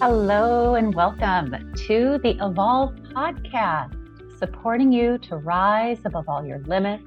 Hello 0.00 0.76
and 0.76 0.94
welcome 0.94 1.74
to 1.74 2.20
the 2.22 2.38
Evolve 2.40 2.94
Podcast, 3.12 4.38
supporting 4.38 4.92
you 4.92 5.18
to 5.18 5.38
rise 5.38 5.98
above 6.04 6.28
all 6.28 6.46
your 6.46 6.60
limits, 6.60 7.02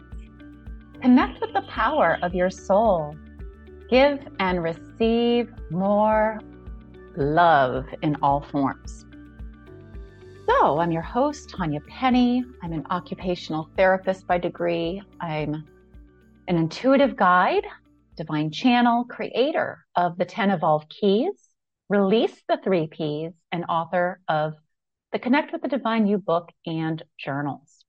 connect 1.02 1.40
with 1.40 1.54
the 1.54 1.62
power 1.70 2.18
of 2.22 2.36
your 2.36 2.50
soul, 2.50 3.16
give 3.90 4.20
and 4.40 4.62
receive 4.62 5.54
more 5.70 6.42
love 7.16 7.86
in 8.02 8.18
all 8.22 8.42
forms. 8.42 9.06
So, 10.46 10.80
I'm 10.80 10.92
your 10.92 11.02
host, 11.02 11.50
Tanya 11.50 11.80
Penny. 11.88 12.44
I'm 12.62 12.74
an 12.74 12.86
occupational 12.90 13.70
therapist 13.78 14.28
by 14.28 14.38
degree. 14.38 15.02
I'm 15.22 15.64
an 16.50 16.58
intuitive 16.58 17.16
guide, 17.16 17.64
divine 18.18 18.52
channel, 18.52 19.06
creator 19.06 19.86
of 19.96 20.18
the 20.18 20.26
10 20.26 20.52
Evolve 20.52 20.90
Keys 20.90 21.51
release 21.92 22.42
the 22.48 22.58
three 22.64 22.88
Ps, 22.88 23.36
and 23.52 23.66
author 23.68 24.22
of 24.30 24.54
the 25.12 25.20
Connect 25.20 25.52
with 25.52 25.62
the 25.62 25.68
Divine 25.68 26.08
You 26.08 26.20
book 26.20 26.50
and 26.66 27.04
journals. 27.20 27.84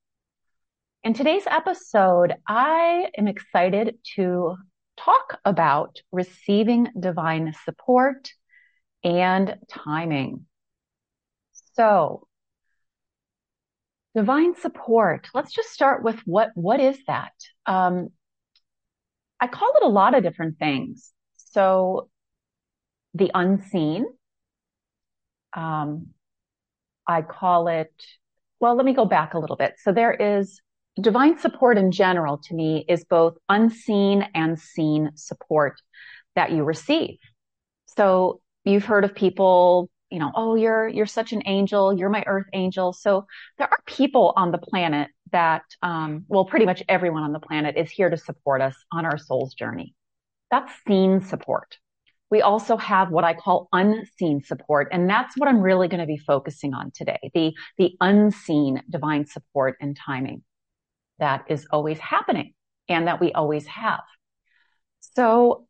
In 1.05 1.15
today's 1.15 1.47
episode, 1.47 2.35
I 2.49 3.11
am 3.17 3.29
excited 3.29 3.99
to 4.17 4.57
talk 4.97 5.39
about 5.45 6.01
receiving 6.11 6.89
divine 6.99 7.55
support 7.65 8.33
and 9.05 9.55
timing. 9.71 10.47
So, 11.77 12.27
divine 14.17 14.57
support. 14.57 15.29
Let's 15.33 15.53
just 15.53 15.71
start 15.71 16.03
with 16.03 16.19
what 16.25 16.51
what 16.55 16.81
is 16.81 16.99
that? 17.07 17.35
Um, 17.67 18.09
I 19.41 19.47
call 19.47 19.71
it 19.77 19.85
a 19.85 19.89
lot 19.89 20.17
of 20.17 20.25
different 20.25 20.59
things. 20.59 21.13
So, 21.37 22.09
the 23.15 23.31
unseen. 23.35 24.07
Um, 25.55 26.09
I 27.07 27.23
call 27.23 27.69
it, 27.69 27.93
well, 28.61 28.75
let 28.75 28.87
me 28.87 28.95
go 28.95 29.05
back 29.05 29.35
a 29.35 29.39
little 29.39 29.57
bit. 29.57 29.75
So 29.83 29.93
there 29.93 30.13
is 30.13 30.61
divine 31.01 31.39
support 31.39 31.79
in 31.79 31.91
general 31.91 32.39
to 32.39 32.55
me 32.55 32.85
is 32.89 33.05
both 33.05 33.37
unseen 33.49 34.27
and 34.35 34.59
seen 34.59 35.11
support 35.15 35.81
that 36.37 36.53
you 36.53 36.65
receive. 36.65 37.19
So 37.97 38.41
you've 38.65 38.85
heard 38.85 39.05
of 39.05 39.15
people, 39.15 39.91
you 40.11 40.19
know, 40.19 40.31
oh, 40.35 40.55
you're, 40.55 40.89
you're 40.89 41.07
such 41.07 41.33
an 41.33 41.43
angel. 41.47 41.93
You're 41.93 42.11
my 42.11 42.25
earth 42.27 42.47
angel. 42.53 42.93
So 42.93 43.27
there 43.59 43.69
are 43.69 43.81
people 43.87 44.33
on 44.37 44.53
the 44.53 44.59
planet 44.59 45.09
that, 45.33 45.63
um, 45.83 46.25
well, 46.29 46.45
pretty 46.45 46.67
much 46.67 46.83
everyone 46.89 47.23
on 47.23 47.33
the 47.33 47.41
planet 47.41 47.77
is 47.77 47.91
here 47.91 48.11
to 48.11 48.17
support 48.17 48.61
us 48.61 48.77
on 48.93 49.05
our 49.05 49.19
soul's 49.19 49.55
journey. 49.55 49.95
That's 50.51 50.73
seen 50.87 51.23
support. 51.23 51.79
We 52.33 52.41
also 52.41 52.79
have 52.79 53.11
what 53.11 53.25
I 53.25 53.35
call 53.35 53.69
unseen 53.75 54.43
support. 54.43 54.89
And 54.91 55.07
that's 55.07 55.37
what 55.37 55.51
I'm 55.51 55.61
really 55.61 55.87
going 55.87 56.01
to 56.01 56.07
be 56.07 56.17
focusing 56.17 56.73
on 56.73 56.91
today. 56.91 57.31
The, 57.35 57.53
the 57.77 57.93
unseen 58.01 58.83
divine 58.89 59.27
support 59.27 59.77
and 59.83 59.95
timing 59.95 60.43
that 61.19 61.45
is 61.49 61.67
always 61.71 61.99
happening 61.99 62.55
and 62.89 63.07
that 63.07 63.21
we 63.21 63.33
always 63.33 63.67
have. 63.67 64.01
So 65.15 65.67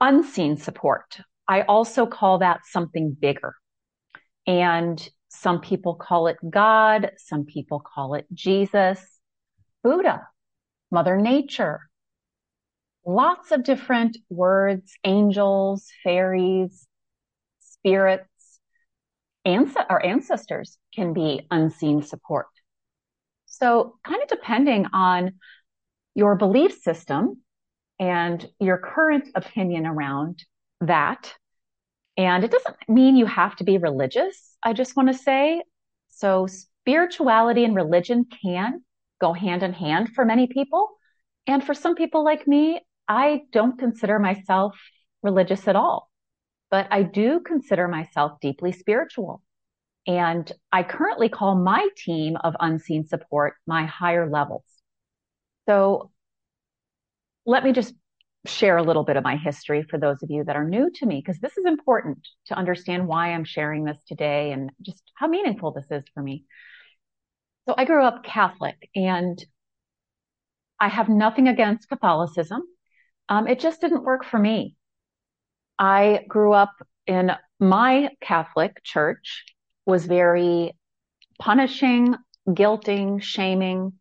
unseen 0.00 0.56
support. 0.56 1.18
I 1.48 1.62
also 1.62 2.06
call 2.06 2.38
that 2.38 2.60
something 2.64 3.16
bigger. 3.20 3.56
And 4.46 4.96
some 5.30 5.60
people 5.60 5.96
call 5.96 6.28
it 6.28 6.36
God. 6.48 7.10
Some 7.16 7.44
people 7.44 7.80
call 7.80 8.14
it 8.14 8.26
Jesus, 8.32 9.00
Buddha, 9.82 10.28
Mother 10.92 11.16
Nature, 11.16 11.80
lots 13.06 13.50
of 13.52 13.64
different 13.64 14.16
words, 14.30 14.92
angels, 15.04 15.88
fairies, 16.02 16.86
spirits, 17.60 18.28
Ance- 19.46 19.76
our 19.90 20.02
ancestors 20.04 20.78
can 20.94 21.12
be 21.12 21.46
unseen 21.50 22.02
support. 22.02 22.46
So 23.44 23.98
kind 24.02 24.22
of 24.22 24.28
depending 24.28 24.86
on 24.92 25.32
your 26.14 26.34
belief 26.34 26.78
system 26.80 27.42
and 28.00 28.48
your 28.58 28.78
current 28.78 29.28
opinion 29.34 29.86
around 29.86 30.44
that. 30.80 31.34
And 32.16 32.42
it 32.42 32.50
doesn't 32.50 32.76
mean 32.88 33.16
you 33.16 33.26
have 33.26 33.54
to 33.56 33.64
be 33.64 33.78
religious. 33.78 34.56
I 34.62 34.72
just 34.72 34.96
want 34.96 35.08
to 35.08 35.14
say, 35.14 35.62
so 36.08 36.46
spirituality 36.46 37.64
and 37.64 37.74
religion 37.74 38.26
can 38.42 38.82
go 39.20 39.32
hand 39.32 39.62
in 39.62 39.72
hand 39.72 40.10
for 40.14 40.24
many 40.24 40.46
people. 40.46 40.88
And 41.46 41.62
for 41.62 41.74
some 41.74 41.94
people 41.96 42.24
like 42.24 42.46
me, 42.46 42.80
I 43.08 43.42
don't 43.52 43.78
consider 43.78 44.18
myself 44.18 44.76
religious 45.22 45.68
at 45.68 45.76
all, 45.76 46.10
but 46.70 46.86
I 46.90 47.02
do 47.02 47.40
consider 47.40 47.88
myself 47.88 48.40
deeply 48.40 48.72
spiritual. 48.72 49.42
And 50.06 50.50
I 50.70 50.82
currently 50.82 51.28
call 51.28 51.54
my 51.54 51.88
team 51.96 52.36
of 52.36 52.54
unseen 52.60 53.06
support 53.06 53.54
my 53.66 53.86
higher 53.86 54.28
levels. 54.28 54.64
So 55.66 56.10
let 57.46 57.64
me 57.64 57.72
just 57.72 57.94
share 58.46 58.76
a 58.76 58.82
little 58.82 59.04
bit 59.04 59.16
of 59.16 59.24
my 59.24 59.36
history 59.36 59.82
for 59.82 59.98
those 59.98 60.22
of 60.22 60.30
you 60.30 60.44
that 60.44 60.56
are 60.56 60.68
new 60.68 60.90
to 60.90 61.06
me, 61.06 61.22
because 61.24 61.40
this 61.40 61.56
is 61.56 61.64
important 61.64 62.18
to 62.46 62.54
understand 62.54 63.08
why 63.08 63.32
I'm 63.32 63.44
sharing 63.44 63.84
this 63.84 63.96
today 64.06 64.52
and 64.52 64.70
just 64.82 65.02
how 65.14 65.26
meaningful 65.26 65.72
this 65.72 65.86
is 65.90 66.04
for 66.12 66.22
me. 66.22 66.44
So 67.66 67.74
I 67.78 67.86
grew 67.86 68.04
up 68.04 68.24
Catholic 68.24 68.90
and 68.94 69.42
I 70.78 70.88
have 70.88 71.08
nothing 71.08 71.48
against 71.48 71.88
Catholicism. 71.88 72.62
Um, 73.28 73.46
it 73.46 73.60
just 73.60 73.80
didn't 73.80 74.04
work 74.04 74.24
for 74.24 74.38
me. 74.38 74.76
I 75.78 76.24
grew 76.28 76.52
up 76.52 76.72
in 77.06 77.32
my 77.58 78.10
Catholic 78.20 78.82
church 78.82 79.44
was 79.86 80.06
very 80.06 80.72
punishing, 81.40 82.14
guilting, 82.48 83.22
shaming. 83.22 83.94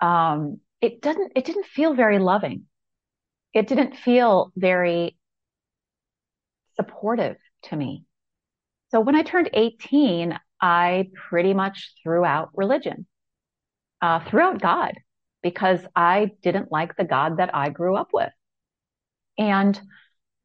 Um, 0.00 0.60
it 0.80 1.00
didn't, 1.00 1.32
it 1.34 1.44
didn't 1.44 1.66
feel 1.66 1.94
very 1.94 2.18
loving. 2.18 2.64
It 3.54 3.66
didn't 3.66 3.96
feel 3.96 4.52
very 4.56 5.16
supportive 6.76 7.36
to 7.64 7.76
me. 7.76 8.04
So 8.90 9.00
when 9.00 9.16
I 9.16 9.22
turned 9.22 9.50
18, 9.52 10.38
I 10.60 11.08
pretty 11.28 11.54
much 11.54 11.94
threw 12.02 12.24
out 12.24 12.50
religion, 12.54 13.06
uh, 14.00 14.20
threw 14.28 14.40
out 14.40 14.60
God 14.60 14.94
because 15.46 15.78
I 15.94 16.32
didn't 16.42 16.72
like 16.72 16.96
the 16.96 17.04
God 17.04 17.36
that 17.36 17.54
I 17.54 17.68
grew 17.68 17.94
up 17.94 18.08
with. 18.12 18.32
And, 19.38 19.80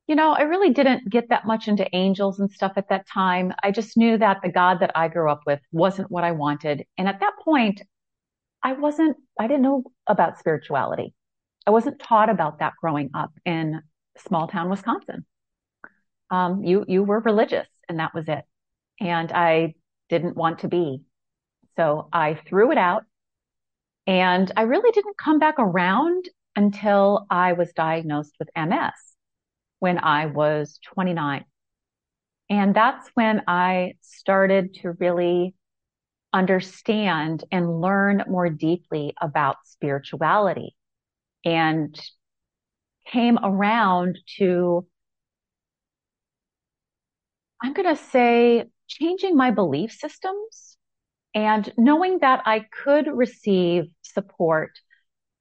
you 0.05 0.13
know, 0.13 0.33
I 0.33 0.43
really 0.43 0.69
didn't 0.69 1.09
get 1.09 1.29
that 1.29 1.47
much 1.47 1.67
into 1.67 1.89
angels 1.91 2.39
and 2.39 2.51
stuff 2.51 2.73
at 2.75 2.89
that 2.89 3.07
time. 3.07 3.51
I 3.63 3.71
just 3.71 3.97
knew 3.97 4.19
that 4.19 4.43
the 4.43 4.51
God 4.51 4.79
that 4.81 4.91
I 4.93 5.07
grew 5.07 5.31
up 5.31 5.41
with 5.47 5.59
wasn't 5.71 6.11
what 6.11 6.23
I 6.23 6.33
wanted. 6.33 6.85
And 6.99 7.07
at 7.07 7.19
that 7.21 7.33
point, 7.43 7.81
I 8.61 8.73
wasn't, 8.73 9.17
I 9.39 9.47
didn't 9.47 9.63
know 9.63 9.85
about 10.05 10.37
spirituality. 10.37 11.15
I 11.65 11.71
wasn't 11.71 11.97
taught 11.97 12.29
about 12.29 12.59
that 12.59 12.73
growing 12.79 13.09
up 13.15 13.31
in 13.43 13.81
small 14.19 14.47
town 14.47 14.69
Wisconsin. 14.69 15.25
Um, 16.29 16.63
you, 16.63 16.85
you 16.87 17.01
were 17.01 17.21
religious 17.21 17.67
and 17.89 17.97
that 17.97 18.13
was 18.13 18.25
it. 18.27 18.45
And 18.99 19.31
I 19.31 19.73
didn't 20.09 20.37
want 20.37 20.59
to 20.59 20.67
be. 20.67 21.01
So 21.75 22.07
I 22.13 22.35
threw 22.35 22.71
it 22.71 22.77
out 22.77 23.05
and 24.11 24.51
I 24.57 24.63
really 24.63 24.91
didn't 24.91 25.17
come 25.17 25.39
back 25.39 25.55
around 25.57 26.27
until 26.57 27.25
I 27.29 27.53
was 27.53 27.71
diagnosed 27.71 28.35
with 28.39 28.49
MS 28.57 28.91
when 29.79 29.99
I 29.99 30.25
was 30.25 30.81
29. 30.83 31.45
And 32.49 32.75
that's 32.75 33.09
when 33.13 33.43
I 33.47 33.93
started 34.01 34.73
to 34.81 34.91
really 34.99 35.55
understand 36.33 37.45
and 37.53 37.79
learn 37.79 38.25
more 38.27 38.49
deeply 38.49 39.13
about 39.21 39.55
spirituality 39.63 40.75
and 41.45 41.97
came 43.07 43.39
around 43.41 44.19
to, 44.39 44.85
I'm 47.63 47.71
going 47.71 47.95
to 47.95 48.03
say, 48.03 48.65
changing 48.89 49.37
my 49.37 49.51
belief 49.51 49.93
systems 49.93 50.70
and 51.33 51.71
knowing 51.77 52.19
that 52.19 52.43
I 52.45 52.65
could 52.83 53.07
receive 53.07 53.85
support 54.01 54.71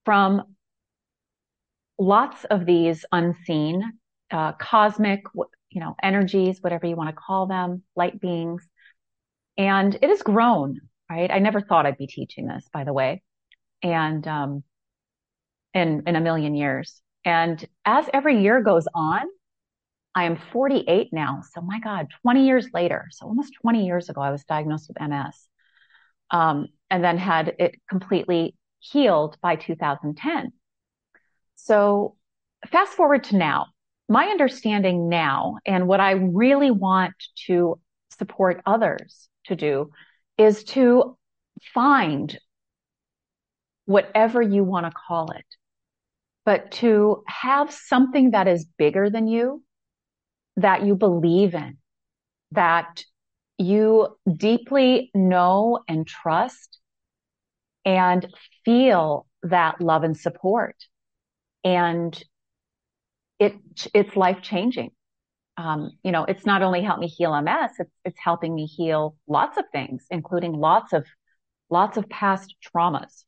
from 0.05 0.43
lots 1.99 2.45
of 2.45 2.65
these 2.65 3.05
unseen, 3.13 3.83
uh, 4.31 4.53
cosmic, 4.53 5.25
you 5.71 5.81
know, 5.81 5.97
energies, 6.03 6.59
whatever 6.61 6.87
you 6.87 6.97
want 6.97 7.11
to 7.11 7.17
call 7.17 7.47
them, 7.47 7.83
light 7.97 8.21
beings. 8.21 8.67
And 9.59 9.95
it 9.95 10.09
has 10.09 10.23
grown, 10.23 10.81
right? 11.11 11.31
I 11.31 11.39
never 11.39 11.61
thought 11.61 11.87
I'd 11.87 11.99
be 11.99 12.07
teaching 12.07 12.47
this, 12.47 12.65
by 12.73 12.85
the 12.85 12.93
way. 12.93 13.23
And, 13.83 14.27
um, 14.27 14.65
in, 15.75 16.03
in 16.07 16.17
a 16.17 16.21
million 16.21 16.55
years. 16.55 17.01
And 17.25 17.65
as 17.85 18.09
every 18.13 18.43
year 18.43 18.63
goes 18.63 18.87
on, 18.95 19.23
I 20.15 20.25
am 20.25 20.37
48 20.53 21.11
now. 21.13 21.43
So 21.53 21.61
my 21.61 21.79
God, 21.79 22.09
20 22.23 22.45
years 22.45 22.69
later. 22.75 23.07
So 23.11 23.27
almost 23.27 23.53
20 23.63 23.87
years 23.87 24.09
ago, 24.09 24.21
I 24.21 24.31
was 24.31 24.45
diagnosed 24.45 24.89
with 24.89 25.01
MS 25.01 25.50
Um, 26.31 26.69
and 26.91 27.05
then 27.05 27.19
had 27.19 27.55
it 27.59 27.77
completely 27.89 28.55
healed 28.81 29.37
by 29.41 29.57
2010. 29.57 30.53
So 31.57 32.17
fast 32.69 32.93
forward 32.93 33.25
to 33.25 33.37
now, 33.37 33.67
my 34.09 34.27
understanding 34.27 35.09
now 35.09 35.59
and 35.65 35.87
what 35.87 36.01
I 36.01 36.13
really 36.13 36.71
want 36.71 37.15
to 37.47 37.79
support 38.19 38.61
others 38.67 39.29
to 39.47 39.55
do 39.55 39.93
is 40.37 40.65
to 40.65 41.17
find 41.75 42.37
whatever 43.85 44.43
you 44.43 44.65
want 44.65 44.87
to 44.87 44.93
call 44.93 45.31
it, 45.33 45.45
but 46.45 46.73
to 46.73 47.23
have 47.27 47.73
something 47.73 48.33
that 48.33 48.49
is 48.49 48.67
bigger 48.79 49.11
than 49.11 49.29
you, 49.29 49.63
that 50.57 50.85
you 50.85 50.95
believe 50.95 51.55
in, 51.55 51.79
that 52.53 53.05
you 53.61 54.17
deeply 54.37 55.11
know 55.15 55.81
and 55.87 56.07
trust 56.07 56.79
and 57.85 58.27
feel 58.65 59.27
that 59.43 59.81
love 59.83 60.03
and 60.03 60.17
support. 60.17 60.77
And 61.63 62.21
it, 63.39 63.55
it's 63.93 64.17
life 64.17 64.41
changing. 64.41 64.93
Um, 65.59 65.91
you 66.03 66.11
know, 66.11 66.25
it's 66.25 66.47
not 66.47 66.63
only 66.63 66.83
helped 66.83 67.01
me 67.01 67.07
heal 67.07 67.39
MS, 67.39 67.73
it's, 67.79 67.91
it's 68.05 68.19
helping 68.19 68.55
me 68.55 68.65
heal 68.65 69.15
lots 69.29 69.59
of 69.59 69.65
things, 69.73 70.07
including 70.11 70.53
lots 70.55 70.95
of, 70.95 71.05
lots 71.69 71.99
of 71.99 72.09
past 72.09 72.55
traumas. 72.75 73.25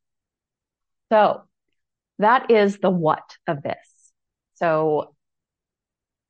So 1.10 1.42
that 2.20 2.50
is 2.50 2.78
the 2.78 2.88
what 2.88 3.36
of 3.46 3.62
this. 3.62 4.12
So 4.54 5.14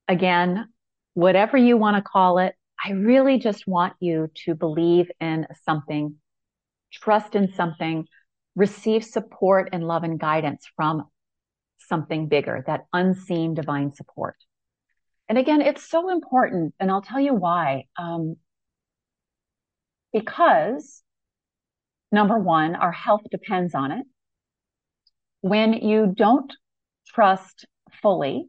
again, 0.09 0.67
whatever 1.13 1.55
you 1.55 1.77
want 1.77 1.95
to 1.95 2.01
call 2.01 2.39
it, 2.39 2.55
I 2.83 2.91
really 2.91 3.39
just 3.39 3.65
want 3.65 3.93
you 3.99 4.29
to 4.45 4.55
believe 4.55 5.09
in 5.21 5.47
something, 5.63 6.15
trust 6.91 7.35
in 7.35 7.53
something, 7.53 8.07
receive 8.55 9.05
support 9.05 9.69
and 9.71 9.87
love 9.87 10.03
and 10.03 10.19
guidance 10.19 10.67
from 10.75 11.09
something 11.77 12.27
bigger, 12.27 12.63
that 12.67 12.85
unseen 12.91 13.53
divine 13.53 13.93
support. 13.93 14.35
And 15.29 15.37
again, 15.37 15.61
it's 15.61 15.89
so 15.89 16.09
important, 16.09 16.73
and 16.79 16.91
I'll 16.91 17.01
tell 17.01 17.19
you 17.19 17.33
why. 17.33 17.85
Um, 17.97 18.35
because 20.11 21.01
number 22.11 22.37
one, 22.37 22.75
our 22.75 22.91
health 22.91 23.21
depends 23.31 23.73
on 23.73 23.91
it. 23.91 24.05
When 25.41 25.73
you 25.73 26.13
don't 26.15 26.53
trust 27.07 27.65
fully 28.01 28.47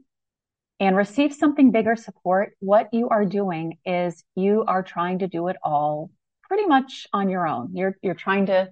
and 0.81 0.97
receive 0.97 1.33
something 1.33 1.71
bigger 1.71 1.97
support, 1.97 2.57
what 2.61 2.89
you 2.93 3.09
are 3.09 3.25
doing 3.25 3.79
is 3.85 4.25
you 4.35 4.65
are 4.67 4.83
trying 4.83 5.21
to 5.21 5.29
do 5.29 5.49
it 5.49 5.57
all 5.63 6.11
pretty 6.43 6.67
much 6.67 7.07
on 7.13 7.29
your 7.29 7.47
own. 7.47 7.71
You're, 7.75 7.97
you're 8.03 8.15
trying 8.15 8.47
to 8.47 8.71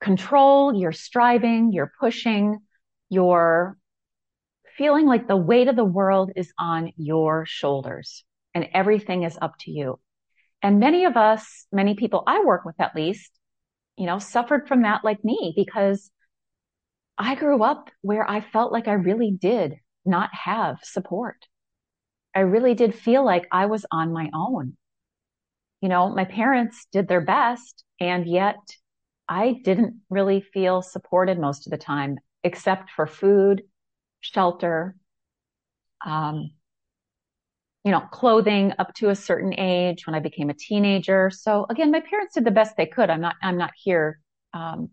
control, 0.00 0.74
you're 0.74 0.92
striving, 0.92 1.72
you're 1.72 1.92
pushing, 2.00 2.58
you're 3.08 3.76
feeling 4.76 5.06
like 5.06 5.26
the 5.26 5.36
weight 5.36 5.68
of 5.68 5.76
the 5.76 5.84
world 5.84 6.32
is 6.36 6.52
on 6.58 6.92
your 6.96 7.46
shoulders 7.46 8.24
and 8.54 8.68
everything 8.74 9.22
is 9.22 9.38
up 9.40 9.54
to 9.60 9.70
you. 9.70 9.98
And 10.62 10.80
many 10.80 11.04
of 11.04 11.16
us, 11.16 11.66
many 11.70 11.94
people 11.94 12.22
I 12.26 12.44
work 12.44 12.64
with 12.64 12.80
at 12.80 12.94
least, 12.94 13.30
you 13.96 14.06
know, 14.06 14.18
suffered 14.18 14.68
from 14.68 14.82
that 14.82 15.04
like 15.04 15.24
me 15.24 15.52
because 15.56 16.10
I 17.18 17.34
grew 17.34 17.62
up 17.62 17.90
where 18.02 18.28
I 18.28 18.40
felt 18.40 18.72
like 18.72 18.88
I 18.88 18.92
really 18.92 19.30
did 19.30 19.76
not 20.06 20.30
have 20.32 20.78
support. 20.82 21.36
I 22.34 22.40
really 22.40 22.74
did 22.74 22.94
feel 22.94 23.24
like 23.24 23.46
I 23.50 23.66
was 23.66 23.86
on 23.90 24.12
my 24.12 24.30
own. 24.34 24.76
You 25.80 25.88
know, 25.88 26.08
my 26.08 26.24
parents 26.24 26.86
did 26.92 27.08
their 27.08 27.20
best 27.20 27.84
and 28.00 28.26
yet 28.26 28.56
I 29.28 29.60
didn't 29.64 30.00
really 30.10 30.40
feel 30.40 30.82
supported 30.82 31.38
most 31.38 31.66
of 31.66 31.70
the 31.70 31.78
time, 31.78 32.18
except 32.44 32.90
for 32.90 33.06
food, 33.06 33.62
shelter, 34.20 34.96
um, 36.04 36.50
you 37.84 37.92
know, 37.92 38.00
clothing 38.00 38.72
up 38.78 38.92
to 38.94 39.10
a 39.10 39.14
certain 39.14 39.58
age 39.58 40.06
when 40.06 40.14
I 40.14 40.20
became 40.20 40.50
a 40.50 40.54
teenager. 40.54 41.30
So 41.30 41.66
again, 41.70 41.90
my 41.90 42.00
parents 42.00 42.34
did 42.34 42.44
the 42.44 42.50
best 42.50 42.76
they 42.76 42.86
could. 42.86 43.10
I'm 43.10 43.20
not, 43.20 43.36
I'm 43.42 43.56
not 43.56 43.72
here. 43.76 44.20
Um, 44.52 44.90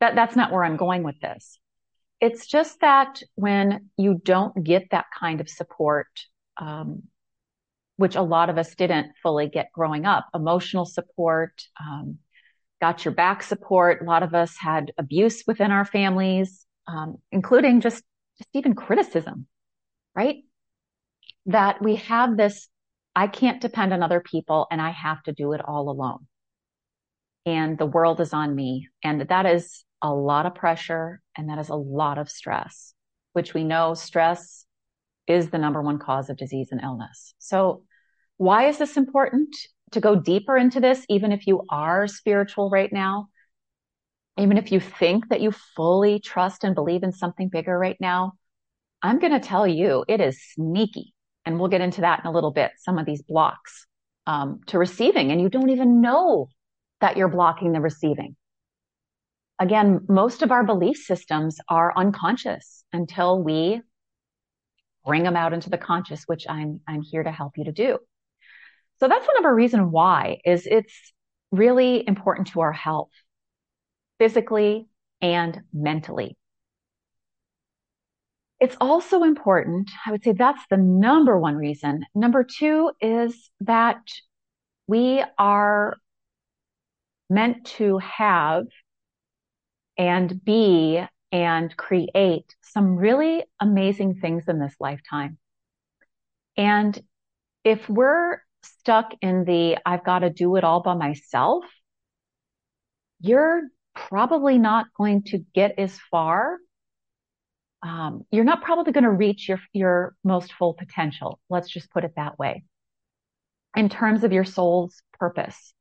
that, 0.00 0.14
that's 0.14 0.36
not 0.36 0.52
where 0.52 0.64
I'm 0.64 0.76
going 0.76 1.02
with 1.02 1.18
this. 1.20 1.58
It's 2.20 2.46
just 2.46 2.80
that 2.80 3.22
when 3.36 3.90
you 3.96 4.20
don't 4.24 4.64
get 4.64 4.88
that 4.90 5.06
kind 5.18 5.40
of 5.40 5.48
support, 5.48 6.08
um, 6.56 7.04
which 7.96 8.16
a 8.16 8.22
lot 8.22 8.50
of 8.50 8.58
us 8.58 8.74
didn't 8.74 9.12
fully 9.22 9.48
get 9.48 9.72
growing 9.72 10.04
up, 10.04 10.26
emotional 10.34 10.84
support, 10.84 11.52
um, 11.80 12.18
got 12.80 13.04
your 13.04 13.14
back 13.14 13.42
support. 13.42 14.02
A 14.02 14.04
lot 14.04 14.22
of 14.22 14.34
us 14.34 14.56
had 14.56 14.92
abuse 14.98 15.44
within 15.46 15.70
our 15.70 15.84
families, 15.84 16.64
um, 16.86 17.16
including 17.32 17.80
just, 17.80 18.02
just 18.38 18.50
even 18.52 18.74
criticism, 18.74 19.46
right? 20.14 20.36
That 21.46 21.82
we 21.82 21.96
have 21.96 22.36
this, 22.36 22.68
I 23.16 23.26
can't 23.26 23.60
depend 23.60 23.92
on 23.92 24.02
other 24.02 24.20
people 24.20 24.66
and 24.70 24.80
I 24.80 24.90
have 24.90 25.22
to 25.24 25.32
do 25.32 25.52
it 25.52 25.60
all 25.64 25.90
alone. 25.90 26.26
And 27.46 27.78
the 27.78 27.86
world 27.86 28.20
is 28.20 28.32
on 28.32 28.54
me. 28.54 28.88
And 29.02 29.22
that 29.22 29.46
is 29.46 29.84
a 30.02 30.12
lot 30.12 30.46
of 30.46 30.54
pressure 30.54 31.20
and 31.36 31.48
that 31.48 31.58
is 31.58 31.68
a 31.68 31.74
lot 31.74 32.18
of 32.18 32.28
stress, 32.28 32.94
which 33.32 33.54
we 33.54 33.64
know 33.64 33.94
stress 33.94 34.64
is 35.26 35.50
the 35.50 35.58
number 35.58 35.82
one 35.82 35.98
cause 35.98 36.30
of 36.30 36.36
disease 36.36 36.68
and 36.70 36.80
illness. 36.82 37.34
So 37.38 37.82
why 38.36 38.68
is 38.68 38.78
this 38.78 38.96
important? 38.96 39.54
to 39.92 40.00
go 40.00 40.16
deeper 40.16 40.56
into 40.56 40.80
this, 40.80 41.04
even 41.08 41.32
if 41.32 41.46
you 41.46 41.62
are 41.70 42.06
spiritual 42.06 42.70
right 42.70 42.92
now, 42.92 43.28
even 44.38 44.56
if 44.56 44.70
you 44.70 44.80
think 44.80 45.28
that 45.28 45.40
you 45.40 45.52
fully 45.76 46.20
trust 46.20 46.64
and 46.64 46.74
believe 46.74 47.02
in 47.02 47.12
something 47.12 47.48
bigger 47.48 47.76
right 47.76 47.96
now, 48.00 48.32
I'm 49.02 49.18
going 49.18 49.32
to 49.32 49.40
tell 49.40 49.66
you 49.66 50.04
it 50.08 50.20
is 50.20 50.40
sneaky. 50.54 51.14
And 51.44 51.58
we'll 51.58 51.68
get 51.68 51.80
into 51.80 52.02
that 52.02 52.20
in 52.20 52.26
a 52.26 52.32
little 52.32 52.50
bit. 52.50 52.72
Some 52.78 52.98
of 52.98 53.06
these 53.06 53.22
blocks 53.22 53.86
um, 54.26 54.60
to 54.66 54.78
receiving, 54.78 55.32
and 55.32 55.40
you 55.40 55.48
don't 55.48 55.70
even 55.70 56.02
know 56.02 56.48
that 57.00 57.16
you're 57.16 57.28
blocking 57.28 57.72
the 57.72 57.80
receiving. 57.80 58.36
Again, 59.60 60.00
most 60.08 60.42
of 60.42 60.52
our 60.52 60.64
belief 60.64 60.98
systems 60.98 61.58
are 61.68 61.92
unconscious 61.96 62.84
until 62.92 63.42
we 63.42 63.80
bring 65.04 65.24
them 65.24 65.36
out 65.36 65.52
into 65.52 65.70
the 65.70 65.78
conscious, 65.78 66.24
which 66.24 66.46
I'm, 66.48 66.80
I'm 66.86 67.02
here 67.02 67.22
to 67.22 67.32
help 67.32 67.56
you 67.56 67.64
to 67.64 67.72
do. 67.72 67.98
So 69.00 69.08
that's 69.08 69.26
one 69.26 69.38
of 69.38 69.44
our 69.44 69.54
reason 69.54 69.90
why 69.90 70.38
is 70.44 70.66
it's 70.66 71.12
really 71.50 72.06
important 72.06 72.48
to 72.48 72.60
our 72.60 72.72
health, 72.72 73.10
physically 74.18 74.88
and 75.20 75.62
mentally. 75.72 76.36
It's 78.60 78.76
also 78.80 79.22
important. 79.22 79.90
I 80.04 80.10
would 80.10 80.24
say 80.24 80.32
that's 80.32 80.62
the 80.68 80.76
number 80.76 81.38
one 81.38 81.54
reason. 81.54 82.04
Number 82.14 82.44
two 82.44 82.90
is 83.00 83.50
that 83.60 84.02
we 84.88 85.22
are 85.38 85.96
meant 87.30 87.66
to 87.66 87.98
have 87.98 88.66
and 89.98 90.42
be 90.44 91.04
and 91.30 91.76
create 91.76 92.54
some 92.62 92.96
really 92.96 93.44
amazing 93.60 94.14
things 94.20 94.44
in 94.48 94.58
this 94.58 94.74
lifetime. 94.80 95.36
And 96.56 96.98
if 97.64 97.88
we're 97.88 98.38
stuck 98.62 99.12
in 99.20 99.44
the 99.44 99.78
I've 99.84 100.04
got 100.04 100.20
to 100.20 100.30
do 100.30 100.56
it 100.56 100.64
all 100.64 100.80
by 100.80 100.94
myself, 100.94 101.64
you're 103.20 103.62
probably 103.94 104.58
not 104.58 104.86
going 104.96 105.24
to 105.24 105.44
get 105.54 105.78
as 105.78 105.98
far. 106.10 106.56
Um, 107.82 108.24
you're 108.30 108.44
not 108.44 108.62
probably 108.62 108.92
going 108.92 109.04
to 109.04 109.10
reach 109.10 109.48
your 109.48 109.60
your 109.72 110.14
most 110.24 110.52
full 110.52 110.74
potential. 110.74 111.38
Let's 111.50 111.68
just 111.68 111.90
put 111.90 112.04
it 112.04 112.12
that 112.16 112.38
way. 112.38 112.64
In 113.76 113.88
terms 113.88 114.24
of 114.24 114.32
your 114.32 114.44
soul's 114.44 115.02
purpose, 115.18 115.74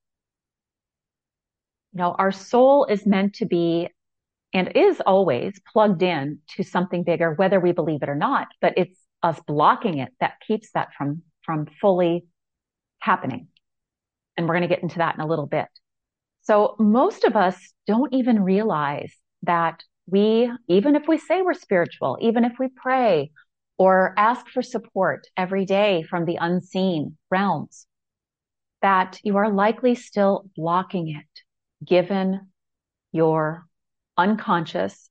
you 1.94 2.00
know, 2.00 2.16
our 2.18 2.32
soul 2.32 2.86
is 2.86 3.06
meant 3.06 3.36
to 3.36 3.46
be 3.46 3.90
and 4.54 4.72
is 4.75 5.01
always 5.06 5.60
plugged 5.72 6.01
in 6.01 6.39
to 6.56 6.63
something 6.63 7.04
bigger, 7.04 7.34
whether 7.34 7.60
we 7.60 7.72
believe 7.72 8.04
it 8.04 8.10
or 8.10 8.16
not. 8.16 8.48
But 8.62 8.74
it's 8.77 9.00
us 9.24 9.39
blocking 9.48 9.98
it 9.98 10.13
that 10.20 10.39
keeps 10.46 10.72
that 10.72 10.89
from 10.98 11.24
from 11.44 11.68
fully 11.80 12.25
happening. 13.00 13.48
And 14.36 14.48
we're 14.48 14.56
going 14.56 14.68
to 14.70 14.74
get 14.74 14.84
into 14.84 15.00
that 15.00 15.16
in 15.16 15.22
a 15.22 15.27
little 15.27 15.48
bit. 15.48 15.68
So 16.42 16.75
most 16.77 17.24
of 17.24 17.36
us 17.36 17.58
don't 17.88 18.13
even 18.13 18.44
realize 18.44 19.13
that 19.44 19.84
we, 20.06 20.51
even 20.68 20.96
if 20.96 21.08
we 21.08 21.18
say 21.18 21.42
we're 21.42 21.54
spiritual, 21.54 22.18
even 22.22 22.46
if 22.46 22.54
we 22.60 22.68
pray 22.68 23.32
or 23.77 24.13
ask 24.18 24.48
for 24.50 24.62
support 24.62 25.27
every 25.36 25.66
day 25.66 26.04
from 26.04 26.25
the 26.25 26.38
unseen 26.39 27.18
realms, 27.30 27.88
that 28.82 29.20
you 29.24 29.38
are 29.38 29.51
likely 29.51 29.96
still 29.96 30.50
blocking 30.56 31.10
it 31.10 31.86
given 31.86 32.48
your 33.12 33.66
unconscious 34.18 35.10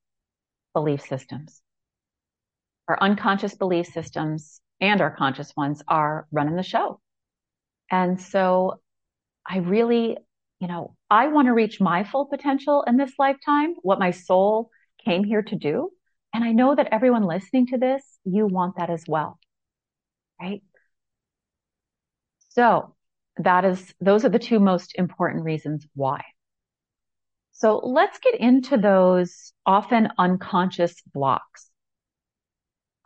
belief 0.75 1.03
systems. 1.03 1.63
Our 2.89 2.99
unconscious 3.01 3.55
belief 3.55 3.87
systems 3.87 4.61
and 4.81 5.01
our 5.01 5.11
conscious 5.11 5.53
ones 5.57 5.83
are 5.89 6.27
running 6.31 6.57
the 6.57 6.63
show. 6.63 7.01
And 7.91 8.21
so 8.21 8.81
I 9.49 9.59
really, 9.59 10.19
you 10.61 10.69
know, 10.69 10.97
I 11.11 11.29
want 11.29 11.47
to 11.47 11.53
reach 11.53 11.81
my 11.81 12.05
full 12.05 12.27
potential 12.27 12.85
in 12.87 12.97
this 12.97 13.13
lifetime, 13.19 13.75
what 13.83 13.99
my 13.99 14.11
soul 14.11 14.71
came 15.05 15.25
here 15.25 15.43
to 15.43 15.57
do. 15.57 15.91
And 16.35 16.45
I 16.45 16.53
know 16.53 16.75
that 16.75 16.89
everyone 16.93 17.23
listening 17.23 17.69
to 17.69 17.79
this, 17.79 18.03
you 18.25 18.47
want 18.47 18.77
that 18.77 18.91
as 18.91 19.05
well. 19.07 19.39
Right? 20.41 20.63
So 22.51 22.95
that 23.39 23.65
is, 23.65 23.95
those 24.01 24.25
are 24.25 24.29
the 24.31 24.39
two 24.39 24.61
most 24.61 24.95
important 24.97 25.45
reasons 25.45 25.87
why. 25.95 26.23
So 27.59 27.79
let's 27.79 28.19
get 28.19 28.39
into 28.39 28.77
those 28.77 29.55
often 29.65 30.11
unconscious 30.19 30.95
blocks. 31.15 31.71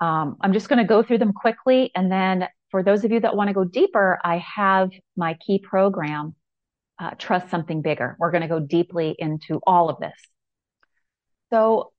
Um, 0.01 0.39
I'm 0.41 0.53
just 0.53 0.69
going 0.69 0.81
to 0.81 0.85
go 0.85 1.05
through 1.05 1.19
them 1.19 1.33
quickly. 1.33 1.93
And 1.95 2.11
then 2.11 2.49
for 2.71 2.83
those 2.83 3.05
of 3.05 3.13
you 3.13 3.21
that 3.21 3.37
want 3.37 3.47
to 3.47 3.55
go 3.55 3.63
deeper, 3.63 4.19
I 4.25 4.39
have 4.39 4.91
my 5.17 5.35
key 5.35 5.61
program, 5.61 6.35
uh, 6.99 7.11
Trust 7.17 7.49
Something 7.49 7.81
Bigger. 7.81 8.17
We're 8.19 8.33
going 8.33 8.43
to 8.43 8.49
go 8.49 8.59
deeply 8.59 9.15
into 9.17 9.61
all 9.69 9.89
of 9.89 10.01
this. 10.01 10.19
So 11.51 11.93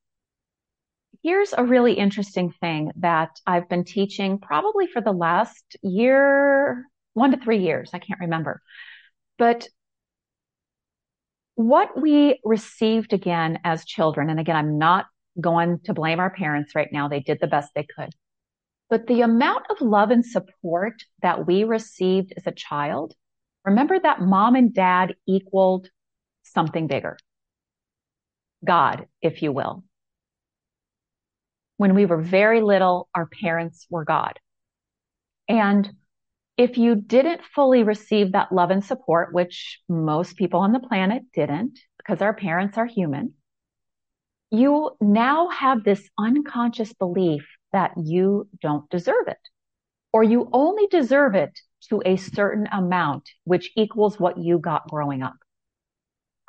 here's 1.24 1.54
a 1.54 1.64
really 1.64 1.94
interesting 1.94 2.52
thing 2.60 2.92
that 2.98 3.30
I've 3.48 3.70
been 3.70 3.86
teaching 3.86 4.40
probably 4.40 4.88
for 4.88 5.02
the 5.02 5.14
last 5.14 5.78
year, 5.84 6.84
one 7.14 7.32
to 7.32 7.38
three 7.38 7.60
years. 7.60 7.92
I 7.94 8.00
can't 8.00 8.20
remember. 8.20 8.62
But 9.38 9.70
what 11.56 12.00
we 12.00 12.40
received 12.44 13.14
again 13.14 13.60
as 13.64 13.86
children, 13.86 14.30
and 14.30 14.40
again, 14.40 14.56
I'm 14.56 14.78
not 14.78 15.06
going 15.40 15.80
to 15.86 15.94
blame 15.94 16.20
our 16.20 16.30
parents 16.30 16.76
right 16.76 16.90
now. 16.92 17.08
They 17.08 17.20
did 17.20 17.40
the 17.40 17.48
best 17.48 17.72
they 17.74 17.86
could. 17.98 18.10
But 18.90 19.08
the 19.08 19.22
amount 19.22 19.68
of 19.70 19.80
love 19.80 20.12
and 20.12 20.26
support 20.26 21.02
that 21.22 21.48
we 21.48 21.64
received 21.64 22.34
as 22.36 22.46
a 22.46 22.52
child, 22.52 23.14
remember 23.64 23.98
that 24.00 24.22
mom 24.22 24.56
and 24.56 24.74
dad 24.74 25.16
equaled 25.28 25.90
something 26.44 26.88
bigger. 26.88 27.18
God, 28.66 29.08
if 29.22 29.42
you 29.42 29.52
will. 29.52 29.84
When 31.78 31.96
we 31.96 32.06
were 32.06 32.22
very 32.22 32.62
little, 32.62 33.08
our 33.16 33.28
parents 33.28 33.88
were 33.90 34.06
God. 34.06 34.40
And 35.48 35.90
if 36.58 36.78
you 36.78 36.96
didn't 36.96 37.42
fully 37.56 37.84
receive 37.84 38.34
that 38.34 38.52
love 38.52 38.72
and 38.72 38.84
support, 38.84 39.34
which 39.34 39.80
most 39.88 40.36
people 40.36 40.60
on 40.60 40.72
the 40.72 40.80
planet 40.80 41.24
didn't, 41.34 41.80
because 41.98 42.22
our 42.22 42.34
parents 42.34 42.78
are 42.78 42.86
human, 42.86 43.34
you 44.52 44.92
now 45.00 45.50
have 45.50 45.84
this 45.84 46.10
unconscious 46.20 46.94
belief 46.94 47.48
that 47.72 47.94
you 47.98 48.50
don't 48.62 48.90
deserve 48.90 49.28
it, 49.28 49.40
or 50.12 50.24
you 50.24 50.50
only 50.52 50.88
deserve 50.88 51.36
it 51.36 51.58
to 51.90 52.02
a 52.06 52.18
certain 52.18 52.68
amount, 52.72 53.30
which 53.46 53.72
equals 53.76 54.20
what 54.20 54.38
you 54.38 54.60
got 54.60 54.90
growing 54.90 55.24
up. 55.24 55.38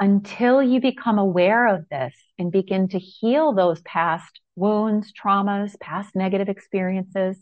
Until 0.01 0.61
you 0.61 0.81
become 0.81 1.19
aware 1.19 1.69
of 1.69 1.89
this 1.89 2.15
and 2.39 2.51
begin 2.51 2.89
to 2.89 2.99
heal 2.99 3.53
those 3.53 3.81
past 3.83 4.41
wounds, 4.57 5.13
traumas, 5.13 5.79
past 5.79 6.17
negative 6.17 6.49
experiences, 6.49 7.39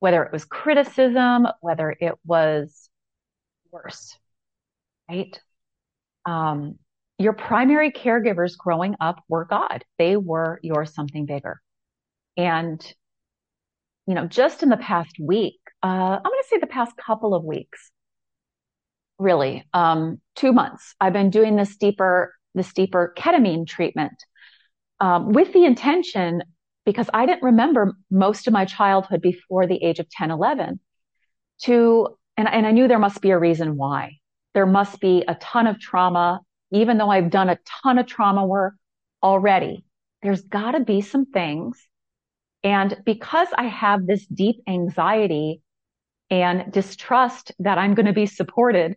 whether 0.00 0.22
it 0.22 0.32
was 0.32 0.44
criticism, 0.44 1.46
whether 1.60 1.94
it 2.00 2.14
was 2.24 2.88
worse, 3.70 4.16
right? 5.08 5.38
Um, 6.24 6.78
your 7.18 7.32
primary 7.32 7.90
caregivers 7.90 8.56
growing 8.56 8.94
up 9.00 9.24
were 9.28 9.44
God. 9.44 9.84
They 9.98 10.16
were 10.16 10.60
your 10.62 10.86
something 10.86 11.26
bigger. 11.26 11.60
And, 12.36 12.80
you 14.06 14.14
know, 14.14 14.26
just 14.26 14.62
in 14.62 14.68
the 14.68 14.76
past 14.76 15.16
week, 15.20 15.58
uh, 15.82 15.86
I'm 15.86 16.22
going 16.22 16.42
to 16.42 16.48
say 16.48 16.58
the 16.58 16.66
past 16.68 16.96
couple 16.96 17.34
of 17.34 17.44
weeks, 17.44 17.90
really, 19.18 19.64
um, 19.74 20.20
two 20.36 20.52
months, 20.52 20.94
I've 21.00 21.12
been 21.12 21.30
doing 21.30 21.56
this 21.56 21.76
deeper, 21.76 22.32
this 22.54 22.72
deeper 22.72 23.12
ketamine 23.16 23.66
treatment, 23.66 24.14
um, 25.00 25.32
with 25.32 25.52
the 25.52 25.64
intention, 25.64 26.42
because 26.84 27.08
I 27.12 27.26
didn't 27.26 27.42
remember 27.42 27.96
most 28.10 28.46
of 28.46 28.52
my 28.52 28.64
childhood 28.64 29.20
before 29.20 29.66
the 29.66 29.82
age 29.82 29.98
of 29.98 30.08
10, 30.10 30.30
11 30.30 30.80
to, 31.64 32.16
and, 32.36 32.48
and 32.48 32.66
I 32.66 32.70
knew 32.70 32.88
there 32.88 32.98
must 32.98 33.20
be 33.20 33.30
a 33.30 33.38
reason 33.38 33.76
why. 33.76 34.18
There 34.54 34.66
must 34.66 35.00
be 35.00 35.24
a 35.28 35.34
ton 35.36 35.66
of 35.66 35.78
trauma 35.78 36.40
even 36.70 36.98
though 36.98 37.10
I've 37.10 37.30
done 37.30 37.48
a 37.48 37.58
ton 37.82 37.98
of 37.98 38.06
trauma 38.06 38.46
work 38.46 38.74
already, 39.22 39.84
there's 40.22 40.42
got 40.42 40.72
to 40.72 40.80
be 40.80 41.00
some 41.00 41.26
things. 41.26 41.86
And 42.62 42.96
because 43.04 43.48
I 43.56 43.64
have 43.64 44.06
this 44.06 44.26
deep 44.26 44.62
anxiety 44.68 45.62
and 46.30 46.70
distrust 46.72 47.52
that 47.60 47.78
I'm 47.78 47.94
going 47.94 48.06
to 48.06 48.12
be 48.12 48.26
supported, 48.26 48.96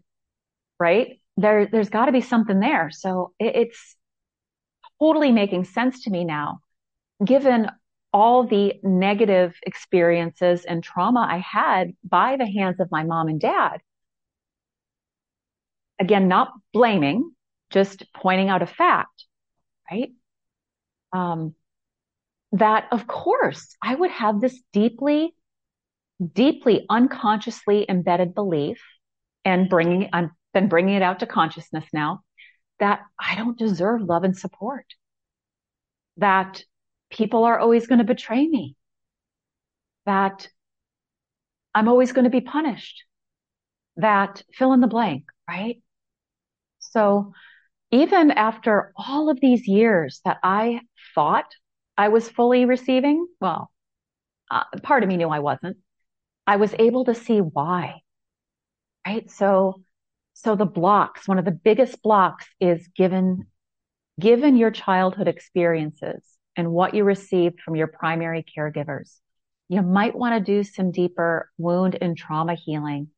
right? 0.80 1.20
There, 1.38 1.68
there's 1.68 1.90
got 1.90 2.06
to 2.06 2.12
be 2.12 2.22
something 2.22 2.60
there. 2.60 2.90
So 2.92 3.34
it, 3.40 3.56
it's 3.56 3.96
totally 5.00 5.32
making 5.32 5.66
sense 5.66 6.04
to 6.04 6.10
me 6.10 6.26
now, 6.26 6.60
given 7.24 7.70
all 8.14 8.46
the 8.46 8.74
negative 8.84 9.56
experiences 9.64 10.66
and 10.66 10.84
trauma 10.84 11.28
I 11.30 11.38
had 11.38 11.94
by 12.04 12.36
the 12.38 12.46
hands 12.46 12.80
of 12.80 12.92
my 12.92 13.04
mom 13.04 13.28
and 13.30 13.40
dad. 13.40 13.82
Again, 16.00 16.28
not 16.28 16.52
blaming, 16.74 17.32
just 17.70 18.04
pointing 18.14 18.50
out 18.50 18.62
a 18.62 18.66
fact, 18.66 19.26
right? 19.90 20.12
Um, 21.14 21.56
that 22.54 22.88
of 22.92 23.08
course 23.08 23.76
I 23.82 23.96
would 23.96 24.12
have 24.12 24.42
this 24.42 24.62
deeply, 24.74 25.34
deeply 26.34 26.86
unconsciously 26.90 27.86
embedded 27.88 28.36
belief 28.36 28.82
and 29.46 29.70
bringing, 29.70 30.10
I've 30.12 30.32
been 30.54 30.68
bringing 30.68 30.96
it 30.96 31.02
out 31.02 31.20
to 31.20 31.26
consciousness 31.26 31.86
now 31.94 32.22
that 32.80 33.02
I 33.18 33.36
don't 33.36 33.58
deserve 33.58 34.02
love 34.02 34.24
and 34.24 34.38
support. 34.38 34.86
That 36.18 36.64
people 37.12 37.44
are 37.44 37.60
always 37.60 37.88
going 37.88 38.00
to 38.00 38.06
betray 38.06 38.48
me. 38.48 38.76
That 40.06 40.48
I'm 41.76 41.88
always 41.88 42.12
going 42.12 42.24
to 42.24 42.32
be 42.32 42.42
punished. 42.42 43.04
That 43.98 44.44
fill 44.54 44.74
in 44.74 44.80
the 44.80 44.88
blank, 44.88 45.26
right? 45.48 45.82
So 46.80 47.34
even 47.92 48.32
after 48.32 48.94
all 48.96 49.30
of 49.30 49.40
these 49.40 49.68
years 49.68 50.22
that 50.26 50.38
I 50.44 50.82
thought 51.14 51.46
I 51.98 52.08
was 52.08 52.28
fully 52.28 52.66
receiving, 52.66 53.28
well, 53.40 53.72
uh, 54.50 54.64
part 54.82 55.04
of 55.04 55.10
me 55.10 55.18
knew 55.18 55.30
I 55.30 55.40
wasn't. 55.40 55.78
I 56.48 56.56
was 56.56 56.74
able 56.80 57.06
to 57.06 57.16
see 57.16 57.40
why. 57.40 58.02
Right. 59.06 59.30
So, 59.30 59.82
so 60.34 60.56
the 60.56 60.66
blocks, 60.66 61.28
one 61.28 61.40
of 61.40 61.46
the 61.46 61.52
biggest 61.52 62.02
blocks 62.02 62.46
is 62.60 62.88
given, 62.96 63.48
given 64.20 64.56
your 64.56 64.72
childhood 64.72 65.28
experiences 65.28 66.22
and 66.56 66.72
what 66.72 66.94
you 66.94 67.04
received 67.04 67.62
from 67.62 67.76
your 67.76 67.88
primary 67.88 68.46
caregivers. 68.58 69.18
You 69.70 69.82
might 69.82 70.16
want 70.16 70.36
to 70.36 70.54
do 70.54 70.64
some 70.64 70.92
deeper 70.92 71.50
wound 71.58 71.98
and 72.00 72.18
trauma 72.18 72.56
healing. 72.56 73.10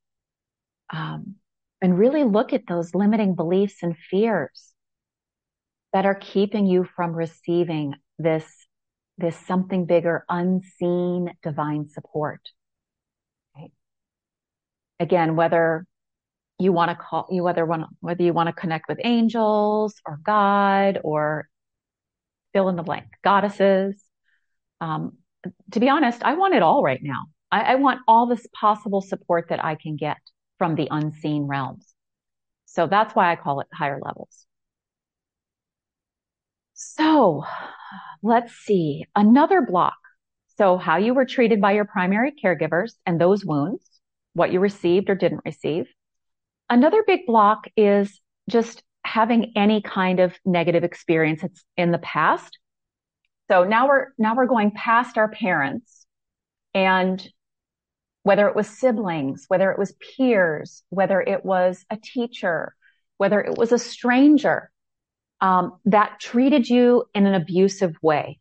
Um, 0.92 1.36
and 1.82 1.98
really 1.98 2.24
look 2.24 2.54
at 2.54 2.68
those 2.68 2.96
limiting 2.96 3.36
beliefs 3.36 3.84
and 3.84 3.98
fears 3.98 4.74
that 5.92 6.06
are 6.06 6.16
keeping 6.16 6.66
you 6.66 6.88
from 6.96 7.12
receiving 7.14 7.96
this, 8.18 8.46
this 9.18 9.36
something 9.36 9.86
bigger, 9.86 10.24
unseen 10.30 11.34
divine 11.44 11.90
support. 11.90 12.40
Again, 15.00 15.36
whether 15.36 15.86
you 16.60 16.72
want 16.72 16.90
to 16.90 16.96
call 16.96 17.28
you 17.30 17.44
whether 17.44 17.66
want 17.66 17.86
whether 18.00 18.24
you 18.24 18.32
want 18.32 18.48
to 18.48 18.54
connect 18.54 18.88
with 18.88 19.00
angels 19.04 19.96
or 20.06 20.20
God 20.24 21.00
or 21.04 21.50
fill 22.54 22.70
in 22.70 22.76
the 22.76 22.84
blank 22.84 23.06
goddesses. 23.24 24.02
Um, 24.80 25.18
to 25.72 25.80
be 25.80 25.90
honest, 25.90 26.24
I 26.24 26.36
want 26.36 26.56
it 26.56 26.64
all 26.64 26.84
right 26.84 27.02
now. 27.02 27.24
I, 27.52 27.74
I 27.74 27.76
want 27.76 28.02
all 28.08 28.28
this 28.28 28.48
possible 28.60 29.02
support 29.02 29.50
that 29.50 29.64
I 29.64 29.76
can 29.76 29.96
get 29.96 30.18
from 30.58 30.76
the 30.76 30.88
unseen 30.90 31.44
realms. 31.44 31.94
So 32.66 32.88
that's 32.88 33.14
why 33.14 33.32
I 33.32 33.36
call 33.36 33.60
it 33.60 33.68
higher 33.74 34.00
levels. 34.04 34.46
So 36.74 37.44
let's 38.22 38.54
see 38.54 39.06
another 39.16 39.62
block. 39.62 39.98
So 40.58 40.78
how 40.78 40.98
you 40.98 41.14
were 41.14 41.26
treated 41.26 41.62
by 41.62 41.74
your 41.74 41.86
primary 41.86 42.32
caregivers 42.32 42.94
and 43.06 43.20
those 43.20 43.46
wounds, 43.46 43.84
what 44.34 44.52
you 44.52 44.60
received 44.60 45.10
or 45.10 45.16
didn't 45.16 45.42
receive. 45.46 45.88
Another 46.70 47.04
big 47.06 47.26
block 47.26 47.68
is 47.76 48.20
just 48.50 48.84
having 49.06 49.52
any 49.56 49.82
kind 49.82 50.20
of 50.20 50.34
negative 50.46 50.84
experience 50.84 51.44
in 51.78 51.92
the 51.92 51.98
past. 52.00 52.58
So 53.52 53.64
now 53.64 53.88
we're, 53.88 54.08
now 54.18 54.36
we're 54.36 54.48
going 54.48 54.72
past 54.72 55.18
our 55.18 55.28
parents 55.28 56.06
and 56.74 57.26
whether 58.24 58.48
it 58.48 58.56
was 58.56 58.68
siblings, 58.68 59.46
whether 59.50 59.72
it 59.72 59.78
was 59.78 59.94
peers, 59.94 60.84
whether 60.90 61.22
it 61.22 61.44
was 61.44 61.86
a 61.90 61.98
teacher, 61.98 62.74
whether 63.18 63.42
it 63.42 63.58
was 63.58 63.72
a 63.72 63.78
stranger 63.80 64.72
um, 65.42 65.78
that 65.86 66.20
treated 66.22 66.70
you 66.70 67.04
in 67.14 67.26
an 67.26 67.34
abusive 67.34 67.96
way. 68.02 68.40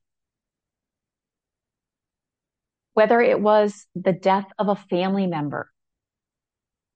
Whether 2.94 3.20
it 3.20 3.40
was 3.40 3.86
the 3.96 4.12
death 4.12 4.46
of 4.58 4.68
a 4.68 4.76
family 4.76 5.26
member 5.26 5.71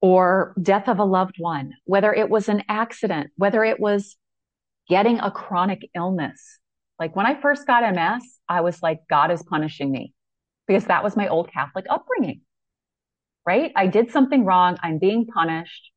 or 0.00 0.54
death 0.60 0.88
of 0.88 0.98
a 0.98 1.04
loved 1.04 1.36
one, 1.38 1.72
whether 1.84 2.12
it 2.12 2.28
was 2.28 2.48
an 2.48 2.62
accident, 2.68 3.30
whether 3.36 3.64
it 3.64 3.80
was 3.80 4.16
getting 4.88 5.18
a 5.20 5.30
chronic 5.30 5.88
illness. 5.94 6.58
Like 6.98 7.16
when 7.16 7.26
I 7.26 7.40
first 7.40 7.66
got 7.66 7.82
MS, 7.94 8.22
I 8.48 8.60
was 8.60 8.82
like, 8.82 9.00
God 9.08 9.30
is 9.30 9.42
punishing 9.42 9.90
me 9.90 10.14
because 10.66 10.84
that 10.86 11.02
was 11.02 11.16
my 11.16 11.28
old 11.28 11.50
Catholic 11.52 11.86
upbringing 11.90 12.40
right? 13.46 13.72
I 13.76 13.86
did 13.86 14.10
something 14.10 14.44
wrong. 14.44 14.76
I'm 14.82 14.98
being 14.98 15.24
punished. 15.24 15.90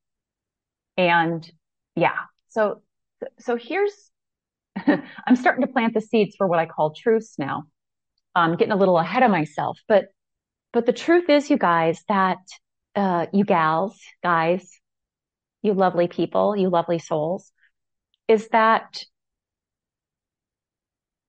And 0.95 1.49
yeah, 1.95 2.15
so, 2.49 2.83
so 3.39 3.55
here's, 3.57 3.91
I'm 4.77 5.35
starting 5.35 5.65
to 5.65 5.71
plant 5.71 5.95
the 5.95 6.01
seeds 6.01 6.35
for 6.37 6.47
what 6.47 6.59
I 6.59 6.67
call 6.67 6.93
truths 6.93 7.35
now. 7.37 7.63
I'm 8.35 8.55
getting 8.55 8.71
a 8.71 8.77
little 8.77 8.97
ahead 8.97 9.23
of 9.23 9.31
myself, 9.31 9.79
but, 9.87 10.05
but 10.71 10.85
the 10.85 10.93
truth 10.93 11.29
is, 11.29 11.49
you 11.49 11.57
guys, 11.57 12.03
that, 12.07 12.37
uh, 12.95 13.27
you 13.33 13.43
gals, 13.43 13.99
guys, 14.23 14.79
you 15.61 15.73
lovely 15.73 16.07
people, 16.07 16.55
you 16.55 16.69
lovely 16.69 16.99
souls, 16.99 17.51
is 18.27 18.47
that 18.49 19.03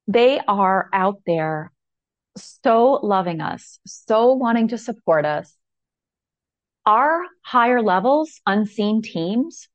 they 0.07 0.41
are 0.47 0.89
out 0.93 1.21
there 1.27 1.73
so 2.37 2.93
loving 3.03 3.41
us, 3.41 3.79
so 3.87 4.33
wanting 4.33 4.69
to 4.69 4.79
support 4.79 5.25
us. 5.25 5.55
Our 6.87 7.25
higher 7.43 7.83
levels, 7.83 8.41
unseen 8.47 9.03
teams, 9.03 9.69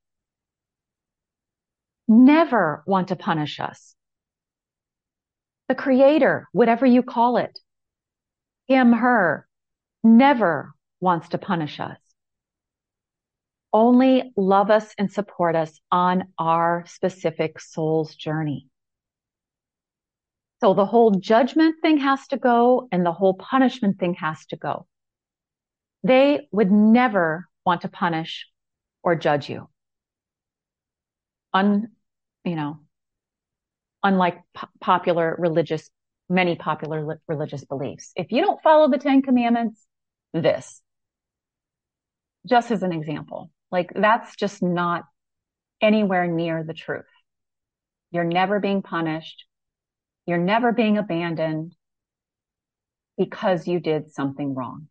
never 2.08 2.84
want 2.86 3.10
to 3.10 3.16
punish 3.16 3.60
us. 3.60 3.96
The 5.68 5.76
creator, 5.76 6.48
whatever 6.52 6.86
you 6.86 7.02
call 7.02 7.38
it, 7.38 7.58
him, 8.68 8.94
her, 8.94 9.48
never 10.04 10.75
wants 11.06 11.30
to 11.30 11.38
punish 11.38 11.80
us. 11.80 12.00
Only 13.72 14.34
love 14.36 14.72
us 14.72 14.88
and 14.98 15.12
support 15.12 15.56
us 15.56 15.80
on 15.92 16.24
our 16.40 16.84
specific 16.88 17.60
soul's 17.60 18.16
journey. 18.16 18.68
So 20.62 20.74
the 20.74 20.88
whole 20.88 21.12
judgment 21.12 21.76
thing 21.84 22.00
has 22.00 22.26
to 22.30 22.38
go 22.38 22.88
and 22.92 23.06
the 23.06 23.12
whole 23.12 23.36
punishment 23.36 24.00
thing 24.00 24.16
has 24.16 24.48
to 24.48 24.56
go. 24.56 24.88
They 26.04 26.48
would 26.52 26.72
never 26.72 27.48
want 27.66 27.82
to 27.82 27.88
punish 27.88 28.48
or 29.04 29.16
judge 29.16 29.48
you. 29.48 29.70
Un, 31.54 31.90
you 32.44 32.56
know, 32.56 32.80
unlike 34.02 34.40
po- 34.56 34.70
popular 34.82 35.36
religious, 35.38 35.88
many 36.30 36.56
popular 36.56 37.06
li- 37.06 37.22
religious 37.28 37.64
beliefs. 37.64 38.12
If 38.16 38.32
you 38.32 38.42
don't 38.42 38.62
follow 38.64 38.90
the 38.90 38.98
Ten 38.98 39.22
Commandments, 39.22 39.86
this, 40.34 40.82
just 42.46 42.72
as 42.72 42.84
an 42.84 42.92
example, 42.92 43.52
like 43.72 43.92
that's 43.96 44.36
just 44.36 44.62
not 44.62 45.04
anywhere 45.82 46.28
near 46.28 46.64
the 46.64 46.74
truth. 46.74 47.06
You're 48.12 48.24
never 48.24 48.60
being 48.60 48.82
punished. 48.82 49.46
You're 50.26 50.38
never 50.38 50.72
being 50.72 50.98
abandoned 50.98 51.76
because 53.18 53.68
you 53.68 53.80
did 53.80 54.12
something 54.12 54.56
wrong. 54.56 54.88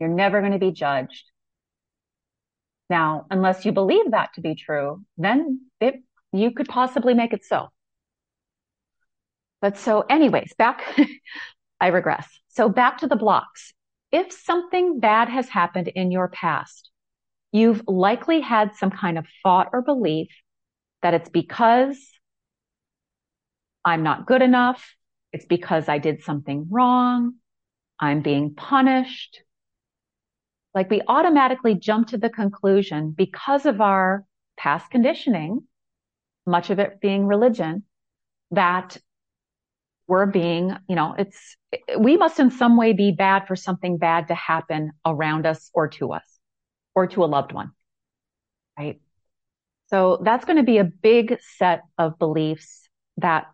You're 0.00 0.08
never 0.08 0.40
going 0.40 0.52
to 0.52 0.58
be 0.58 0.72
judged. 0.72 1.24
Now, 2.88 3.26
unless 3.30 3.64
you 3.64 3.72
believe 3.72 4.10
that 4.10 4.34
to 4.34 4.40
be 4.40 4.54
true, 4.54 5.02
then 5.16 5.62
it, 5.80 5.96
you 6.32 6.52
could 6.52 6.68
possibly 6.68 7.14
make 7.14 7.32
it 7.32 7.44
so. 7.44 7.68
But 9.60 9.78
so 9.78 10.04
anyways, 10.08 10.52
back, 10.56 10.82
I 11.80 11.88
regress. 11.88 12.28
So 12.48 12.68
back 12.68 12.98
to 12.98 13.06
the 13.06 13.16
blocks. 13.16 13.72
If 14.16 14.32
something 14.32 14.98
bad 14.98 15.28
has 15.28 15.50
happened 15.50 15.88
in 15.88 16.10
your 16.10 16.28
past, 16.28 16.88
you've 17.52 17.82
likely 17.86 18.40
had 18.40 18.74
some 18.74 18.90
kind 18.90 19.18
of 19.18 19.26
thought 19.42 19.68
or 19.74 19.82
belief 19.82 20.28
that 21.02 21.12
it's 21.12 21.28
because 21.28 21.98
I'm 23.84 24.02
not 24.02 24.24
good 24.24 24.40
enough. 24.40 24.82
It's 25.34 25.44
because 25.44 25.90
I 25.90 25.98
did 25.98 26.22
something 26.22 26.66
wrong. 26.70 27.34
I'm 28.00 28.22
being 28.22 28.54
punished. 28.54 29.42
Like 30.74 30.88
we 30.88 31.02
automatically 31.06 31.74
jump 31.74 32.08
to 32.08 32.16
the 32.16 32.30
conclusion 32.30 33.10
because 33.10 33.66
of 33.66 33.82
our 33.82 34.24
past 34.56 34.90
conditioning, 34.90 35.64
much 36.46 36.70
of 36.70 36.78
it 36.78 37.02
being 37.02 37.26
religion, 37.26 37.82
that 38.50 38.96
we're 40.08 40.26
being, 40.26 40.76
you 40.88 40.96
know, 40.96 41.14
it's, 41.18 41.56
we 41.98 42.16
must 42.16 42.38
in 42.38 42.50
some 42.50 42.76
way 42.76 42.92
be 42.92 43.12
bad 43.12 43.46
for 43.46 43.56
something 43.56 43.98
bad 43.98 44.28
to 44.28 44.34
happen 44.34 44.92
around 45.04 45.46
us 45.46 45.70
or 45.74 45.88
to 45.88 46.12
us 46.12 46.38
or 46.94 47.06
to 47.08 47.24
a 47.24 47.26
loved 47.26 47.52
one. 47.52 47.72
Right. 48.78 49.00
So 49.88 50.20
that's 50.22 50.44
going 50.44 50.58
to 50.58 50.64
be 50.64 50.78
a 50.78 50.84
big 50.84 51.38
set 51.58 51.82
of 51.98 52.18
beliefs 52.18 52.88
that 53.18 53.46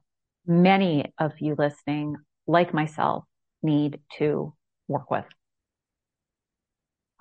many 0.47 1.13
of 1.19 1.33
you 1.41 1.55
listening, 1.57 2.17
like 2.47 2.75
myself, 2.75 3.25
need 3.63 4.01
to 4.19 4.55
work 4.89 5.11
with. 5.11 5.25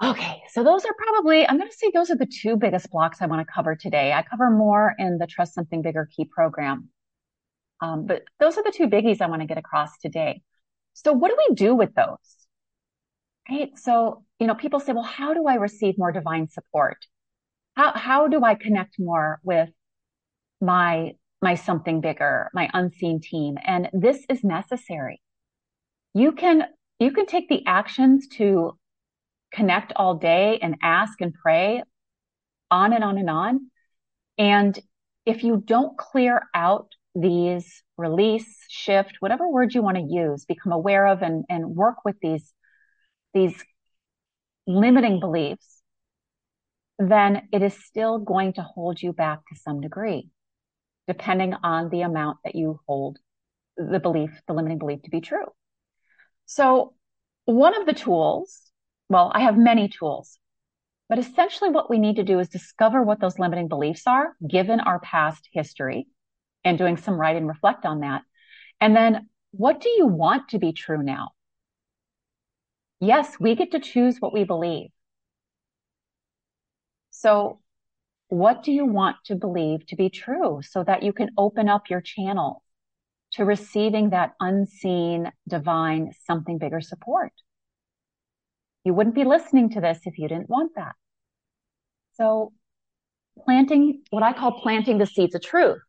Okay, 0.03 0.41
so 0.49 0.63
those 0.63 0.83
are 0.83 0.95
probably, 0.97 1.47
I'm 1.47 1.57
going 1.57 1.69
to 1.69 1.75
say 1.75 1.91
those 1.93 2.09
are 2.09 2.15
the 2.15 2.25
two 2.25 2.57
biggest 2.57 2.89
blocks 2.89 3.21
I 3.21 3.27
want 3.27 3.45
to 3.45 3.53
cover 3.53 3.75
today. 3.75 4.11
I 4.11 4.23
cover 4.23 4.49
more 4.49 4.95
in 4.97 5.19
the 5.19 5.27
Trust 5.27 5.53
Something 5.53 5.83
Bigger 5.83 6.09
Key 6.15 6.25
program. 6.25 6.89
Um, 7.81 8.05
but 8.05 8.23
those 8.39 8.57
are 8.57 8.63
the 8.63 8.73
two 8.75 8.87
biggies 8.87 9.21
I 9.21 9.27
want 9.27 9.41
to 9.41 9.47
get 9.47 9.57
across 9.57 9.97
today. 9.97 10.41
So 10.93 11.13
what 11.13 11.29
do 11.29 11.37
we 11.49 11.55
do 11.55 11.75
with 11.75 11.93
those? 11.95 12.17
Right. 13.49 13.77
So, 13.77 14.23
you 14.39 14.47
know, 14.47 14.55
people 14.55 14.79
say, 14.79 14.93
well, 14.93 15.03
how 15.03 15.33
do 15.33 15.47
I 15.47 15.55
receive 15.55 15.97
more 15.97 16.11
divine 16.11 16.47
support? 16.49 16.97
How, 17.75 17.93
how 17.93 18.27
do 18.27 18.43
I 18.43 18.55
connect 18.55 18.99
more 18.99 19.39
with 19.43 19.69
my 20.59 21.13
my 21.41 21.55
something 21.55 22.01
bigger, 22.01 22.49
my 22.53 22.69
unseen 22.73 23.19
team. 23.19 23.57
And 23.65 23.89
this 23.93 24.23
is 24.29 24.43
necessary. 24.43 25.21
You 26.13 26.33
can, 26.33 26.65
you 26.99 27.11
can 27.11 27.25
take 27.25 27.49
the 27.49 27.65
actions 27.65 28.27
to 28.37 28.77
connect 29.51 29.91
all 29.95 30.15
day 30.15 30.59
and 30.61 30.77
ask 30.83 31.19
and 31.19 31.33
pray 31.33 31.83
on 32.69 32.93
and 32.93 33.03
on 33.03 33.17
and 33.17 33.29
on. 33.29 33.71
And 34.37 34.77
if 35.25 35.43
you 35.43 35.61
don't 35.65 35.97
clear 35.97 36.43
out 36.53 36.93
these 37.15 37.83
release, 37.97 38.57
shift, 38.69 39.17
whatever 39.19 39.47
word 39.49 39.73
you 39.73 39.81
want 39.81 39.97
to 39.97 40.03
use, 40.03 40.45
become 40.45 40.71
aware 40.71 41.07
of 41.07 41.21
and, 41.21 41.45
and 41.49 41.75
work 41.75 41.97
with 42.05 42.15
these, 42.21 42.53
these 43.33 43.55
limiting 44.67 45.19
beliefs, 45.19 45.81
then 46.99 47.47
it 47.51 47.61
is 47.61 47.85
still 47.85 48.19
going 48.19 48.53
to 48.53 48.61
hold 48.61 49.01
you 49.01 49.13
back 49.13 49.39
to 49.47 49.59
some 49.59 49.81
degree 49.81 50.29
depending 51.07 51.53
on 51.63 51.89
the 51.89 52.01
amount 52.01 52.37
that 52.45 52.55
you 52.55 52.79
hold 52.87 53.17
the 53.75 53.99
belief, 53.99 54.29
the 54.47 54.53
limiting 54.53 54.77
belief 54.77 55.01
to 55.01 55.09
be 55.09 55.19
true. 55.19 55.45
So 56.45 56.93
one 57.45 57.75
of 57.75 57.85
the 57.85 57.93
tools, 57.93 58.71
well, 59.09 59.31
I 59.33 59.41
have 59.41 59.57
many 59.57 59.89
tools, 59.89 60.37
but 61.09 61.17
essentially 61.17 61.69
what 61.69 61.89
we 61.89 61.97
need 61.97 62.17
to 62.17 62.23
do 62.23 62.39
is 62.39 62.49
discover 62.49 63.03
what 63.03 63.19
those 63.19 63.39
limiting 63.39 63.67
beliefs 63.67 64.03
are 64.05 64.35
given 64.47 64.79
our 64.79 64.99
past 64.99 65.49
history 65.51 66.07
and 66.63 66.77
doing 66.77 66.97
some 66.97 67.19
write 67.19 67.35
and 67.35 67.47
reflect 67.47 67.85
on 67.85 68.01
that. 68.01 68.21
And 68.79 68.95
then 68.95 69.29
what 69.51 69.81
do 69.81 69.89
you 69.89 70.07
want 70.07 70.49
to 70.49 70.59
be 70.59 70.73
true 70.73 71.03
now? 71.03 71.31
Yes, 72.99 73.39
we 73.39 73.55
get 73.55 73.71
to 73.71 73.79
choose 73.79 74.17
what 74.19 74.33
we 74.33 74.43
believe. 74.43 74.89
So 77.09 77.59
what 78.27 78.63
do 78.63 78.71
you 78.71 78.85
want 78.85 79.17
to 79.25 79.35
believe 79.35 79.85
to 79.87 79.95
be 79.95 80.09
true 80.09 80.61
so 80.61 80.83
that 80.83 81.03
you 81.03 81.11
can 81.11 81.31
open 81.37 81.67
up 81.67 81.89
your 81.89 82.01
channel 82.01 82.63
to 83.33 83.45
receiving 83.45 84.11
that 84.11 84.33
unseen, 84.39 85.31
divine, 85.47 86.13
something 86.25 86.57
bigger 86.57 86.81
support? 86.81 87.33
You 88.83 88.93
wouldn't 88.93 89.15
be 89.15 89.23
listening 89.23 89.69
to 89.71 89.81
this 89.81 89.99
if 90.05 90.17
you 90.17 90.27
didn't 90.27 90.49
want 90.49 90.73
that. 90.75 90.93
So 92.13 92.53
planting 93.43 94.01
what 94.09 94.23
I 94.23 94.33
call 94.33 94.61
planting 94.61 94.97
the 94.97 95.05
seeds 95.05 95.35
of 95.35 95.41
truth. 95.41 95.81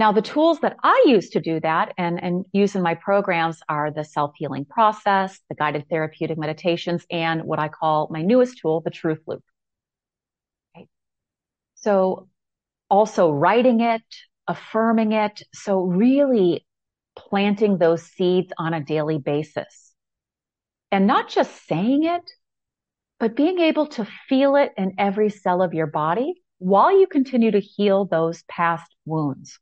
Now, 0.00 0.12
the 0.12 0.22
tools 0.22 0.60
that 0.60 0.78
I 0.82 1.04
use 1.06 1.28
to 1.28 1.40
do 1.40 1.60
that 1.60 1.92
and, 1.98 2.24
and 2.24 2.46
use 2.54 2.74
in 2.74 2.80
my 2.80 2.94
programs 2.94 3.60
are 3.68 3.90
the 3.90 4.02
self-healing 4.02 4.64
process, 4.64 5.38
the 5.50 5.54
guided 5.54 5.90
therapeutic 5.90 6.38
meditations, 6.38 7.04
and 7.10 7.42
what 7.42 7.58
I 7.58 7.68
call 7.68 8.08
my 8.10 8.22
newest 8.22 8.60
tool, 8.62 8.80
the 8.80 8.88
truth 8.88 9.20
loop. 9.26 9.44
So 11.74 12.28
also 12.88 13.30
writing 13.30 13.82
it, 13.82 14.00
affirming 14.48 15.12
it. 15.12 15.42
So 15.52 15.82
really 15.82 16.64
planting 17.14 17.76
those 17.76 18.02
seeds 18.02 18.54
on 18.56 18.72
a 18.72 18.82
daily 18.82 19.18
basis 19.18 19.92
and 20.90 21.06
not 21.06 21.28
just 21.28 21.66
saying 21.68 22.04
it, 22.04 22.22
but 23.18 23.36
being 23.36 23.58
able 23.58 23.86
to 23.88 24.08
feel 24.30 24.56
it 24.56 24.72
in 24.78 24.94
every 24.96 25.28
cell 25.28 25.60
of 25.60 25.74
your 25.74 25.88
body 25.88 26.40
while 26.56 26.98
you 26.98 27.06
continue 27.06 27.50
to 27.50 27.60
heal 27.60 28.06
those 28.06 28.42
past 28.44 28.96
wounds. 29.04 29.58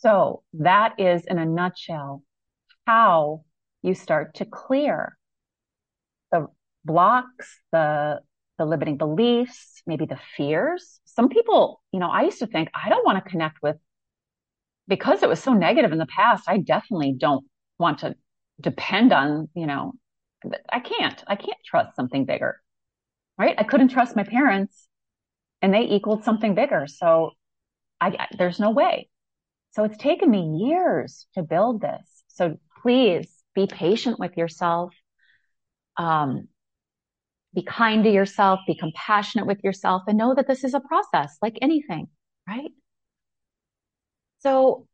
So 0.00 0.42
that 0.54 0.94
is 0.98 1.24
in 1.26 1.38
a 1.38 1.46
nutshell 1.46 2.22
how 2.86 3.44
you 3.82 3.94
start 3.94 4.34
to 4.36 4.44
clear 4.44 5.16
the 6.32 6.46
blocks, 6.84 7.60
the 7.72 8.20
the 8.58 8.64
limiting 8.66 8.96
beliefs, 8.96 9.82
maybe 9.86 10.04
the 10.06 10.18
fears. 10.36 11.00
Some 11.04 11.28
people, 11.28 11.80
you 11.92 12.00
know, 12.00 12.08
I 12.10 12.22
used 12.22 12.40
to 12.40 12.46
think 12.46 12.70
I 12.74 12.88
don't 12.88 13.06
want 13.06 13.22
to 13.22 13.30
connect 13.30 13.58
with 13.62 13.76
because 14.88 15.22
it 15.22 15.28
was 15.28 15.40
so 15.42 15.52
negative 15.54 15.92
in 15.92 15.98
the 15.98 16.06
past. 16.06 16.44
I 16.48 16.58
definitely 16.58 17.12
don't 17.16 17.44
want 17.78 18.00
to 18.00 18.16
depend 18.60 19.12
on, 19.12 19.48
you 19.54 19.66
know, 19.66 19.92
I 20.70 20.80
can't, 20.80 21.22
I 21.26 21.36
can't 21.36 21.58
trust 21.64 21.94
something 21.96 22.24
bigger. 22.24 22.60
right? 23.38 23.54
I 23.58 23.64
couldn't 23.64 23.88
trust 23.88 24.16
my 24.16 24.24
parents 24.24 24.88
and 25.62 25.72
they 25.72 25.82
equaled 25.82 26.24
something 26.24 26.54
bigger. 26.54 26.86
So 26.86 27.32
I, 28.00 28.08
I, 28.08 28.26
there's 28.36 28.60
no 28.60 28.70
way. 28.70 29.08
So 29.70 29.84
it's 29.84 29.98
taken 29.98 30.30
me 30.30 30.66
years 30.66 31.26
to 31.34 31.42
build 31.42 31.80
this. 31.80 32.24
So 32.28 32.58
please 32.82 33.28
be 33.54 33.66
patient 33.66 34.18
with 34.18 34.36
yourself. 34.36 34.94
Um, 35.96 36.48
be 37.54 37.62
kind 37.62 38.04
to 38.04 38.10
yourself, 38.10 38.60
be 38.66 38.74
compassionate 38.74 39.46
with 39.46 39.64
yourself 39.64 40.02
and 40.06 40.18
know 40.18 40.34
that 40.34 40.46
this 40.46 40.64
is 40.64 40.74
a 40.74 40.80
process 40.80 41.38
like 41.40 41.58
anything, 41.62 42.08
right? 42.46 42.70
So 44.40 44.86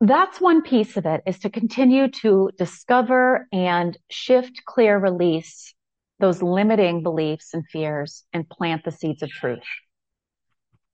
that's 0.00 0.40
one 0.40 0.62
piece 0.62 0.96
of 0.96 1.06
it 1.06 1.22
is 1.26 1.38
to 1.40 1.50
continue 1.50 2.08
to 2.22 2.50
discover 2.58 3.46
and 3.52 3.96
shift, 4.10 4.62
clear, 4.64 4.98
release 4.98 5.74
those 6.18 6.42
limiting 6.42 7.02
beliefs 7.02 7.54
and 7.54 7.64
fears 7.70 8.24
and 8.32 8.48
plant 8.48 8.84
the 8.84 8.90
seeds 8.90 9.22
of 9.22 9.30
truth 9.30 9.62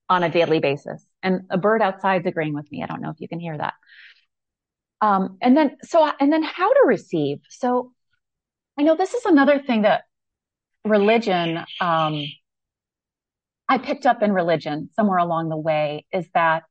on 0.08 0.22
a 0.22 0.30
daily 0.30 0.60
basis. 0.60 1.04
And 1.22 1.42
a 1.50 1.58
bird 1.58 1.82
outside 1.82 2.22
is 2.22 2.26
agreeing 2.26 2.54
with 2.54 2.70
me. 2.70 2.82
I 2.82 2.86
don't 2.86 3.00
know 3.00 3.10
if 3.10 3.20
you 3.20 3.28
can 3.28 3.40
hear 3.40 3.56
that. 3.56 3.74
Um, 5.00 5.38
and 5.40 5.56
then, 5.56 5.76
so, 5.82 6.10
and 6.20 6.32
then 6.32 6.42
how 6.42 6.72
to 6.72 6.82
receive. 6.86 7.38
So 7.48 7.92
I 8.78 8.82
know 8.82 8.96
this 8.96 9.14
is 9.14 9.24
another 9.24 9.60
thing 9.60 9.82
that 9.82 10.04
religion, 10.84 11.64
um, 11.80 12.24
I 13.68 13.78
picked 13.78 14.06
up 14.06 14.22
in 14.22 14.32
religion 14.32 14.90
somewhere 14.94 15.18
along 15.18 15.48
the 15.48 15.56
way 15.56 16.06
is 16.12 16.26
that 16.34 16.64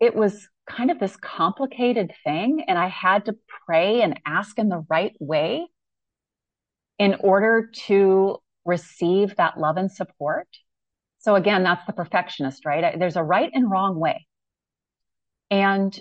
it 0.00 0.14
was 0.16 0.48
kind 0.66 0.90
of 0.90 0.98
this 0.98 1.16
complicated 1.16 2.12
thing 2.24 2.64
and 2.66 2.78
I 2.78 2.88
had 2.88 3.26
to 3.26 3.36
pray 3.66 4.02
and 4.02 4.18
ask 4.24 4.58
in 4.58 4.68
the 4.68 4.84
right 4.88 5.14
way 5.20 5.66
in 6.98 7.16
order 7.20 7.70
to 7.86 8.38
receive 8.64 9.36
that 9.36 9.58
love 9.58 9.76
and 9.76 9.90
support. 9.90 10.48
So 11.20 11.34
again, 11.34 11.62
that's 11.62 11.84
the 11.86 11.92
perfectionist, 11.92 12.64
right? 12.64 12.98
There's 12.98 13.16
a 13.16 13.22
right 13.22 13.50
and 13.52 13.70
wrong 13.70 13.98
way. 13.98 14.26
And 15.50 15.98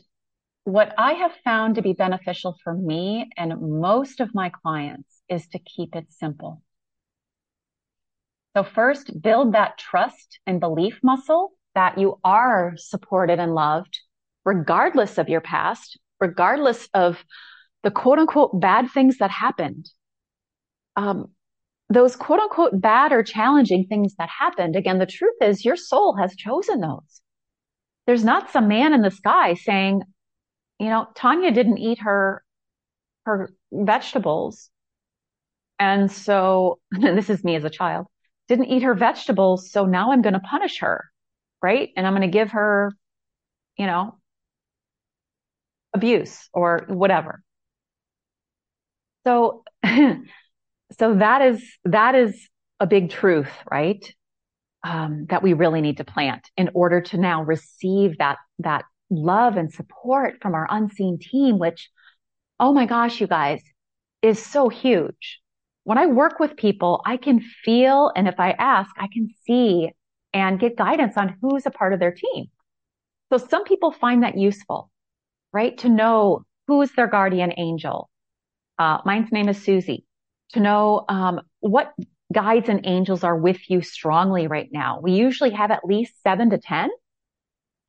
what 0.63 0.93
I 0.97 1.13
have 1.13 1.33
found 1.43 1.75
to 1.75 1.81
be 1.81 1.93
beneficial 1.93 2.55
for 2.63 2.73
me 2.73 3.29
and 3.37 3.79
most 3.79 4.19
of 4.19 4.33
my 4.33 4.49
clients 4.49 5.21
is 5.27 5.47
to 5.49 5.59
keep 5.59 5.95
it 5.95 6.07
simple. 6.09 6.61
So 8.55 8.63
first, 8.63 9.21
build 9.21 9.53
that 9.53 9.77
trust 9.77 10.39
and 10.45 10.59
belief 10.59 10.99
muscle 11.03 11.51
that 11.75 11.97
you 11.97 12.19
are 12.23 12.73
supported 12.77 13.39
and 13.39 13.53
loved, 13.53 13.99
regardless 14.45 15.17
of 15.17 15.29
your 15.29 15.41
past, 15.41 15.99
regardless 16.19 16.87
of 16.93 17.23
the 17.83 17.91
quote 17.91 18.19
unquote 18.19 18.59
bad 18.59 18.89
things 18.91 19.17
that 19.17 19.31
happened. 19.31 19.89
Um, 20.95 21.31
those 21.89 22.15
quote 22.15 22.39
unquote 22.39 22.79
bad 22.79 23.11
or 23.11 23.23
challenging 23.23 23.85
things 23.85 24.15
that 24.17 24.29
happened, 24.29 24.75
again, 24.75 24.99
the 24.99 25.05
truth 25.05 25.35
is 25.41 25.65
your 25.65 25.75
soul 25.75 26.15
has 26.15 26.35
chosen 26.35 26.81
those. 26.81 27.21
There's 28.05 28.23
not 28.23 28.51
some 28.51 28.67
man 28.67 28.93
in 28.93 29.01
the 29.01 29.11
sky 29.11 29.53
saying, 29.53 30.03
you 30.79 30.87
know, 30.87 31.07
Tanya 31.15 31.51
didn't 31.51 31.77
eat 31.77 31.99
her, 31.99 32.43
her 33.25 33.51
vegetables. 33.71 34.69
And 35.79 36.11
so, 36.11 36.79
and 36.91 37.17
this 37.17 37.29
is 37.29 37.43
me 37.43 37.55
as 37.55 37.63
a 37.63 37.69
child, 37.69 38.07
didn't 38.47 38.65
eat 38.65 38.83
her 38.83 38.95
vegetables. 38.95 39.71
So 39.71 39.85
now 39.85 40.11
I'm 40.11 40.21
going 40.21 40.33
to 40.33 40.39
punish 40.39 40.79
her 40.79 41.09
right? 41.61 41.89
And 41.95 42.05
I'm 42.05 42.13
going 42.13 42.29
to 42.29 42.37
give 42.37 42.51
her, 42.51 42.91
you 43.77 43.85
know, 43.85 44.17
abuse 45.93 46.49
or 46.53 46.85
whatever. 46.87 47.41
So, 49.25 49.63
so 50.97 51.15
that 51.15 51.41
is, 51.41 51.63
that 51.85 52.15
is 52.15 52.49
a 52.79 52.87
big 52.87 53.09
truth, 53.09 53.51
right? 53.69 54.13
Um, 54.83 55.25
that 55.29 55.43
we 55.43 55.53
really 55.53 55.81
need 55.81 55.97
to 55.97 56.05
plant 56.05 56.49
in 56.55 56.69
order 56.73 57.01
to 57.01 57.17
now 57.17 57.43
receive 57.43 58.17
that, 58.19 58.37
that 58.59 58.85
love 59.09 59.57
and 59.57 59.71
support 59.73 60.35
from 60.41 60.55
our 60.55 60.67
unseen 60.69 61.19
team, 61.19 61.59
which, 61.59 61.89
oh 62.59 62.73
my 62.73 62.85
gosh, 62.85 63.19
you 63.19 63.27
guys, 63.27 63.61
is 64.21 64.43
so 64.43 64.69
huge. 64.69 65.39
When 65.83 65.97
I 65.97 66.05
work 66.05 66.39
with 66.39 66.55
people, 66.55 67.01
I 67.05 67.17
can 67.17 67.41
feel, 67.41 68.11
and 68.15 68.27
if 68.27 68.39
I 68.39 68.51
ask, 68.51 68.89
I 68.97 69.07
can 69.11 69.29
see 69.45 69.91
and 70.33 70.59
get 70.59 70.77
guidance 70.77 71.17
on 71.17 71.35
who's 71.41 71.65
a 71.65 71.71
part 71.71 71.93
of 71.93 71.99
their 71.99 72.13
team. 72.13 72.45
So 73.31 73.37
some 73.37 73.63
people 73.63 73.91
find 73.91 74.23
that 74.23 74.37
useful, 74.37 74.89
right? 75.51 75.77
To 75.79 75.89
know 75.89 76.45
who's 76.67 76.91
their 76.91 77.07
guardian 77.07 77.53
angel. 77.57 78.09
Uh, 78.77 78.99
mine's 79.05 79.31
name 79.31 79.49
is 79.49 79.61
Susie. 79.61 80.05
To 80.53 80.59
know 80.59 81.05
um, 81.07 81.41
what 81.59 81.93
guides 82.33 82.69
and 82.69 82.81
angels 82.83 83.23
are 83.23 83.35
with 83.35 83.69
you 83.69 83.81
strongly 83.81 84.47
right 84.47 84.69
now. 84.71 84.99
We 85.01 85.13
usually 85.13 85.51
have 85.51 85.71
at 85.71 85.85
least 85.85 86.13
seven 86.23 86.49
to 86.51 86.57
10, 86.57 86.89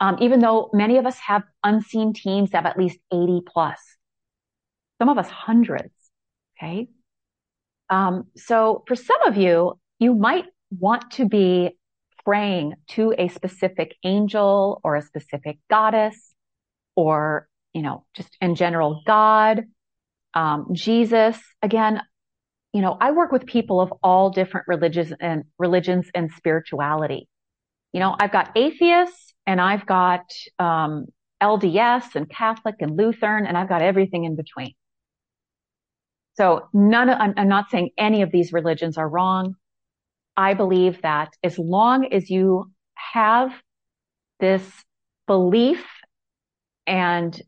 um, 0.01 0.16
even 0.20 0.40
though 0.40 0.70
many 0.73 0.99
of 0.99 1.07
us 1.07 1.18
have 1.18 1.42
unseen 1.62 2.12
teams 2.12 2.53
have 2.53 2.66
at 2.66 2.79
least 2.79 2.99
80 3.12 3.42
plus. 3.46 3.79
Some 4.99 5.09
of 5.09 5.18
us 5.18 5.29
hundreds. 5.29 5.92
Okay. 6.59 6.88
Um, 7.88 8.29
so 8.37 8.85
for 8.87 8.94
some 8.94 9.23
of 9.27 9.37
you, 9.37 9.79
you 9.99 10.14
might 10.14 10.46
want 10.70 11.11
to 11.12 11.27
be 11.27 11.77
praying 12.25 12.75
to 12.88 13.14
a 13.18 13.29
specific 13.29 13.96
angel 14.05 14.81
or 14.85 14.96
a 14.96 15.03
specific 15.03 15.59
goddess 15.68 16.35
or, 16.94 17.49
you 17.73 17.83
know, 17.83 18.05
just 18.14 18.37
in 18.40 18.55
general, 18.55 19.03
God, 19.07 19.64
um, 20.35 20.68
Jesus. 20.73 21.38
Again, 21.62 22.01
you 22.72 22.83
know, 22.83 22.96
I 23.00 23.11
work 23.11 23.33
with 23.33 23.46
people 23.46 23.80
of 23.80 23.92
all 24.02 24.30
different 24.30 24.68
religions 24.68 25.12
and 25.20 25.44
religions 25.59 26.09
and 26.14 26.30
spirituality. 26.37 27.28
You 27.92 28.00
know, 28.00 28.16
I've 28.18 28.33
got 28.33 28.52
atheists 28.56 29.35
and 29.46 29.61
I've 29.61 29.87
got, 29.87 30.22
um, 30.59 31.06
LDS 31.42 32.14
and 32.16 32.28
Catholic 32.28 32.76
and 32.80 32.96
Lutheran 32.96 33.46
and 33.46 33.56
I've 33.56 33.68
got 33.68 33.83
everything 33.83 34.24
in 34.24 34.37
between. 34.37 34.74
So 36.35 36.68
none 36.72 37.09
of, 37.09 37.18
I'm, 37.18 37.35
I'm 37.37 37.48
not 37.48 37.70
saying 37.70 37.90
any 37.98 38.22
of 38.22 38.30
these 38.30 38.52
religions 38.52 38.98
are 38.98 39.09
wrong. 39.09 39.56
I 40.37 40.54
believe 40.54 41.02
that 41.02 41.33
as 41.42 41.59
long 41.59 42.12
as 42.12 42.30
you 42.30 42.70
have 42.94 43.52
this 44.38 44.62
belief 45.26 45.85
and 46.87 47.40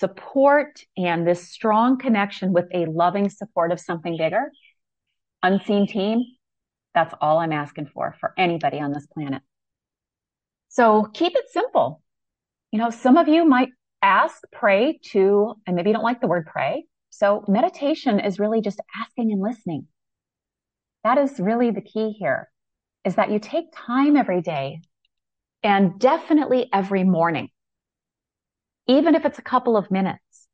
support 0.00 0.82
and 0.96 1.26
this 1.26 1.48
strong 1.48 1.98
connection 1.98 2.52
with 2.52 2.66
a 2.74 2.86
loving 2.86 3.28
support 3.28 3.70
of 3.70 3.78
something 3.78 4.16
bigger, 4.16 4.50
unseen 5.42 5.86
team, 5.86 6.24
that's 6.94 7.14
all 7.20 7.38
I'm 7.38 7.52
asking 7.52 7.86
for 7.94 8.16
for 8.18 8.34
anybody 8.36 8.80
on 8.80 8.92
this 8.92 9.06
planet. 9.06 9.42
So 10.68 11.04
keep 11.04 11.34
it 11.36 11.50
simple. 11.50 12.02
You 12.72 12.78
know, 12.78 12.90
some 12.90 13.16
of 13.16 13.28
you 13.28 13.44
might 13.44 13.68
ask, 14.02 14.40
pray 14.50 14.98
to, 15.10 15.54
and 15.66 15.76
maybe 15.76 15.90
you 15.90 15.94
don't 15.94 16.04
like 16.04 16.20
the 16.20 16.26
word 16.26 16.46
pray. 16.46 16.86
So 17.10 17.44
meditation 17.46 18.20
is 18.20 18.38
really 18.38 18.60
just 18.60 18.80
asking 19.00 19.32
and 19.32 19.42
listening. 19.42 19.86
That 21.04 21.18
is 21.18 21.38
really 21.38 21.70
the 21.70 21.80
key 21.80 22.12
here 22.12 22.50
is 23.04 23.16
that 23.16 23.30
you 23.30 23.38
take 23.38 23.66
time 23.74 24.16
every 24.16 24.42
day 24.42 24.80
and 25.62 25.98
definitely 25.98 26.68
every 26.72 27.04
morning, 27.04 27.48
even 28.90 29.14
if 29.14 29.24
it's 29.24 29.38
a 29.38 29.42
couple 29.42 29.76
of 29.76 29.90
minutes. 29.90 30.48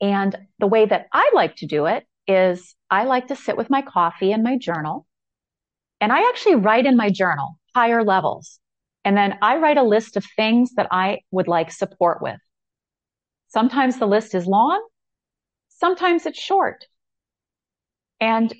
And 0.00 0.36
the 0.58 0.66
way 0.66 0.84
that 0.84 1.06
I 1.12 1.30
like 1.34 1.54
to 1.56 1.66
do 1.66 1.86
it 1.86 2.04
is 2.26 2.74
I 2.90 3.04
like 3.04 3.28
to 3.28 3.36
sit 3.36 3.56
with 3.56 3.70
my 3.70 3.82
coffee 3.82 4.32
and 4.32 4.42
my 4.42 4.58
journal. 4.58 5.06
And 6.00 6.12
I 6.12 6.28
actually 6.28 6.56
write 6.56 6.84
in 6.84 6.96
my 6.96 7.10
journal 7.10 7.58
higher 7.74 8.02
levels. 8.02 8.58
And 9.04 9.16
then 9.16 9.38
I 9.40 9.58
write 9.58 9.78
a 9.78 9.84
list 9.84 10.16
of 10.16 10.24
things 10.36 10.72
that 10.74 10.88
I 10.90 11.20
would 11.30 11.46
like 11.46 11.70
support 11.70 12.20
with. 12.20 12.40
Sometimes 13.48 13.98
the 13.98 14.06
list 14.06 14.34
is 14.34 14.46
long. 14.46 14.84
Sometimes 15.68 16.26
it's 16.26 16.40
short. 16.40 16.86
And 18.20 18.52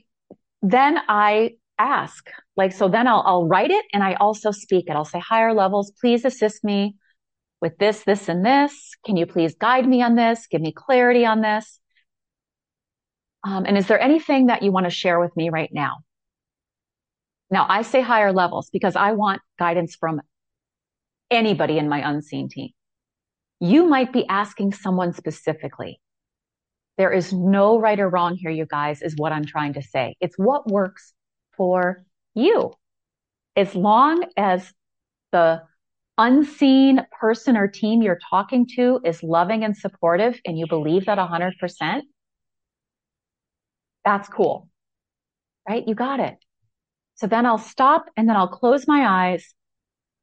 then 0.62 0.98
I 1.08 1.56
ask, 1.78 2.28
like, 2.56 2.72
so 2.72 2.88
then 2.88 3.08
I'll, 3.08 3.22
I'll 3.26 3.46
write 3.46 3.72
it 3.72 3.84
and 3.92 4.04
I 4.04 4.14
also 4.14 4.52
speak 4.52 4.84
it. 4.88 4.92
I'll 4.92 5.04
say 5.04 5.18
higher 5.18 5.52
levels, 5.52 5.92
please 6.00 6.24
assist 6.24 6.62
me 6.62 6.94
with 7.62 7.78
this, 7.78 8.02
this, 8.02 8.28
and 8.28 8.44
this. 8.44 8.96
Can 9.06 9.16
you 9.16 9.24
please 9.24 9.54
guide 9.54 9.88
me 9.88 10.02
on 10.02 10.16
this? 10.16 10.48
Give 10.48 10.60
me 10.60 10.72
clarity 10.72 11.24
on 11.24 11.40
this. 11.40 11.78
Um, 13.44 13.64
and 13.64 13.78
is 13.78 13.86
there 13.86 14.00
anything 14.00 14.46
that 14.46 14.62
you 14.62 14.72
want 14.72 14.84
to 14.84 14.90
share 14.90 15.18
with 15.18 15.34
me 15.36 15.48
right 15.48 15.70
now? 15.72 15.98
Now 17.50 17.66
I 17.68 17.82
say 17.82 18.00
higher 18.00 18.32
levels 18.32 18.68
because 18.70 18.96
I 18.96 19.12
want 19.12 19.40
guidance 19.58 19.94
from 19.94 20.20
anybody 21.30 21.78
in 21.78 21.88
my 21.88 22.08
unseen 22.08 22.48
team. 22.48 22.70
You 23.60 23.86
might 23.86 24.12
be 24.12 24.26
asking 24.26 24.72
someone 24.72 25.12
specifically. 25.12 26.00
There 26.98 27.12
is 27.12 27.32
no 27.32 27.78
right 27.78 27.98
or 27.98 28.08
wrong 28.08 28.36
here, 28.36 28.50
you 28.50 28.66
guys, 28.66 29.02
is 29.02 29.14
what 29.16 29.32
I'm 29.32 29.44
trying 29.44 29.74
to 29.74 29.82
say. 29.82 30.16
It's 30.20 30.36
what 30.36 30.68
works 30.68 31.14
for 31.56 32.04
you. 32.34 32.72
As 33.56 33.74
long 33.74 34.24
as 34.36 34.72
the 35.30 35.62
unseen 36.22 37.00
person 37.20 37.56
or 37.56 37.66
team 37.68 38.02
you're 38.02 38.20
talking 38.30 38.66
to 38.76 39.00
is 39.04 39.22
loving 39.22 39.64
and 39.64 39.76
supportive 39.76 40.40
and 40.46 40.58
you 40.58 40.66
believe 40.68 41.06
that 41.06 41.18
100%, 41.18 42.04
that's 44.04 44.28
cool. 44.28 44.68
right? 45.68 45.86
You 45.86 45.94
got 45.94 46.20
it. 46.20 46.36
So 47.16 47.26
then 47.26 47.46
I'll 47.46 47.58
stop 47.58 48.06
and 48.16 48.28
then 48.28 48.36
I'll 48.36 48.48
close 48.48 48.86
my 48.88 49.32
eyes 49.32 49.54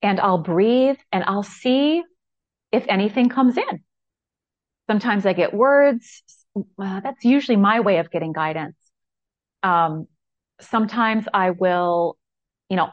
and 0.01 0.19
I'll 0.19 0.38
breathe 0.39 0.97
and 1.12 1.23
I'll 1.25 1.43
see 1.43 2.03
if 2.71 2.85
anything 2.89 3.29
comes 3.29 3.57
in. 3.57 3.83
Sometimes 4.89 5.25
I 5.25 5.33
get 5.33 5.53
words. 5.53 6.23
Uh, 6.57 6.99
that's 7.01 7.23
usually 7.23 7.57
my 7.57 7.79
way 7.79 7.99
of 7.99 8.12
getting 8.12 8.33
guidance. 8.33 8.75
Um, 9.63 10.07
sometimes 10.62 11.25
I 11.33 11.51
will, 11.51 12.17
you 12.69 12.77
know, 12.77 12.89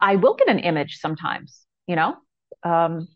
I 0.00 0.16
will 0.16 0.34
get 0.34 0.48
an 0.48 0.58
image 0.58 0.98
sometimes, 0.98 1.65
you 1.86 1.96
know. 1.96 2.16
Um, 2.62 3.08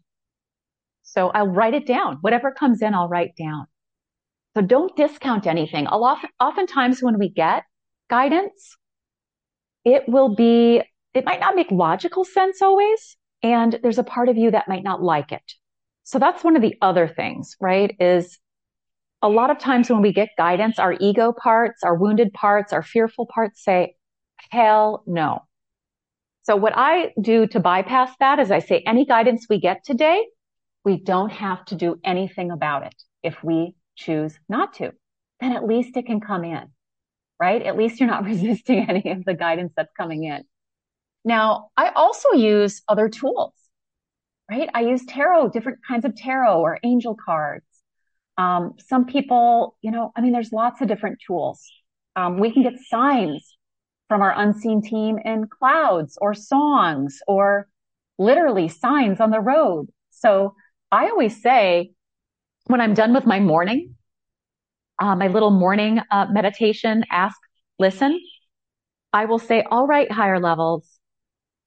so 1.02 1.28
I'll 1.28 1.48
write 1.48 1.74
it 1.74 1.87
down. 1.87 2.18
Whatever 2.20 2.52
comes 2.52 2.83
in, 2.83 2.94
I'll 2.94 3.09
write 3.09 3.35
down. 3.37 3.66
So 4.56 4.62
don't 4.62 4.94
discount 4.96 5.46
anything. 5.46 5.87
I'll 5.88 6.04
often, 6.04 6.30
oftentimes 6.40 7.02
when 7.02 7.18
we 7.18 7.28
get 7.28 7.64
guidance, 8.09 8.76
it 9.85 10.09
will 10.09 10.35
be, 10.35 10.83
it 11.14 11.24
might 11.24 11.40
not 11.40 11.56
make 11.56 11.70
logical 11.70 12.24
sense 12.24 12.62
always. 12.62 13.16
And 13.42 13.78
there's 13.83 13.98
a 13.98 14.04
part 14.04 14.28
of 14.28 14.37
you 14.37 14.50
that 14.50 14.68
might 14.68 14.85
not 14.85 15.02
like 15.02 15.33
it. 15.33 15.54
So 16.04 16.18
that's 16.18 16.44
one 16.44 16.56
of 16.56 16.62
the 16.62 16.76
other 16.83 17.09
things, 17.09 17.56
right? 17.61 17.94
Is 18.00 18.38
a 19.22 19.28
lot 19.28 19.50
of 19.50 19.59
times 19.59 19.90
when 19.90 20.02
we 20.02 20.12
get 20.12 20.30
guidance, 20.37 20.78
our 20.78 20.94
ego 21.00 21.33
parts, 21.33 21.83
our 21.83 21.94
wounded 21.94 22.33
parts, 22.33 22.72
our 22.72 22.83
fearful 22.83 23.26
parts 23.26 23.62
say, 23.62 23.94
hell 24.50 25.02
no. 25.06 25.42
So 26.42 26.57
what 26.57 26.72
I 26.74 27.12
do 27.20 27.46
to 27.48 27.61
bypass 27.61 28.11
that 28.20 28.38
is 28.38 28.50
I 28.50 28.61
say, 28.61 28.83
any 28.87 29.05
guidance 29.05 29.46
we 29.48 29.61
get 29.61 29.85
today, 29.85 30.24
we 30.85 30.98
don't 30.98 31.31
have 31.31 31.64
to 31.66 31.74
do 31.74 32.00
anything 32.05 32.50
about 32.50 32.87
it. 32.87 32.94
If 33.22 33.44
we 33.44 33.74
choose 33.96 34.38
not 34.48 34.74
to, 34.74 34.92
then 35.40 35.53
at 35.53 35.66
least 35.66 35.96
it 35.96 36.07
can 36.07 36.20
come 36.20 36.44
in, 36.44 36.68
right? 37.38 37.62
At 37.62 37.76
least 37.76 38.00
you're 38.00 38.09
not 38.09 38.24
resisting 38.33 38.88
any 38.88 39.11
of 39.11 39.24
the 39.24 39.35
guidance 39.35 39.72
that's 39.76 39.92
coming 39.96 40.24
in. 40.24 40.44
Now, 41.24 41.68
I 41.76 41.90
also 41.90 42.33
use 42.33 42.83
other 42.88 43.11
tools, 43.11 43.53
right? 44.50 44.70
I 44.72 44.81
use 44.83 45.05
tarot, 45.05 45.50
different 45.50 45.81
kinds 45.87 46.07
of 46.07 46.16
tarot 46.16 46.61
or 46.61 46.79
angel 46.83 47.14
cards. 47.22 47.66
Um, 48.38 48.74
some 48.88 49.05
people, 49.05 49.76
you 49.83 49.90
know, 49.90 50.12
I 50.16 50.22
mean, 50.22 50.33
there's 50.33 50.53
lots 50.53 50.81
of 50.81 50.88
different 50.88 51.18
tools. 51.26 51.62
Um, 52.16 52.38
we 52.38 52.50
can 52.50 52.62
get 52.62 52.79
signs 52.88 53.55
from 54.11 54.23
our 54.23 54.35
unseen 54.37 54.83
team 54.83 55.20
in 55.25 55.46
clouds 55.46 56.18
or 56.20 56.35
songs 56.35 57.20
or 57.29 57.68
literally 58.18 58.66
signs 58.66 59.20
on 59.20 59.31
the 59.31 59.38
road. 59.40 59.87
So 60.11 60.57
I 60.90 61.11
always 61.11 61.40
say 61.40 61.92
when 62.66 62.81
I'm 62.81 62.92
done 62.92 63.14
with 63.14 63.25
my 63.25 63.38
morning, 63.38 63.94
uh, 64.99 65.14
my 65.14 65.29
little 65.29 65.53
morning 65.53 66.01
uh, 66.11 66.27
meditation, 66.29 67.05
ask, 67.09 67.38
listen, 67.79 68.20
I 69.12 69.27
will 69.27 69.38
say, 69.38 69.62
all 69.70 69.87
right, 69.87 70.11
higher 70.11 70.40
levels, 70.40 70.88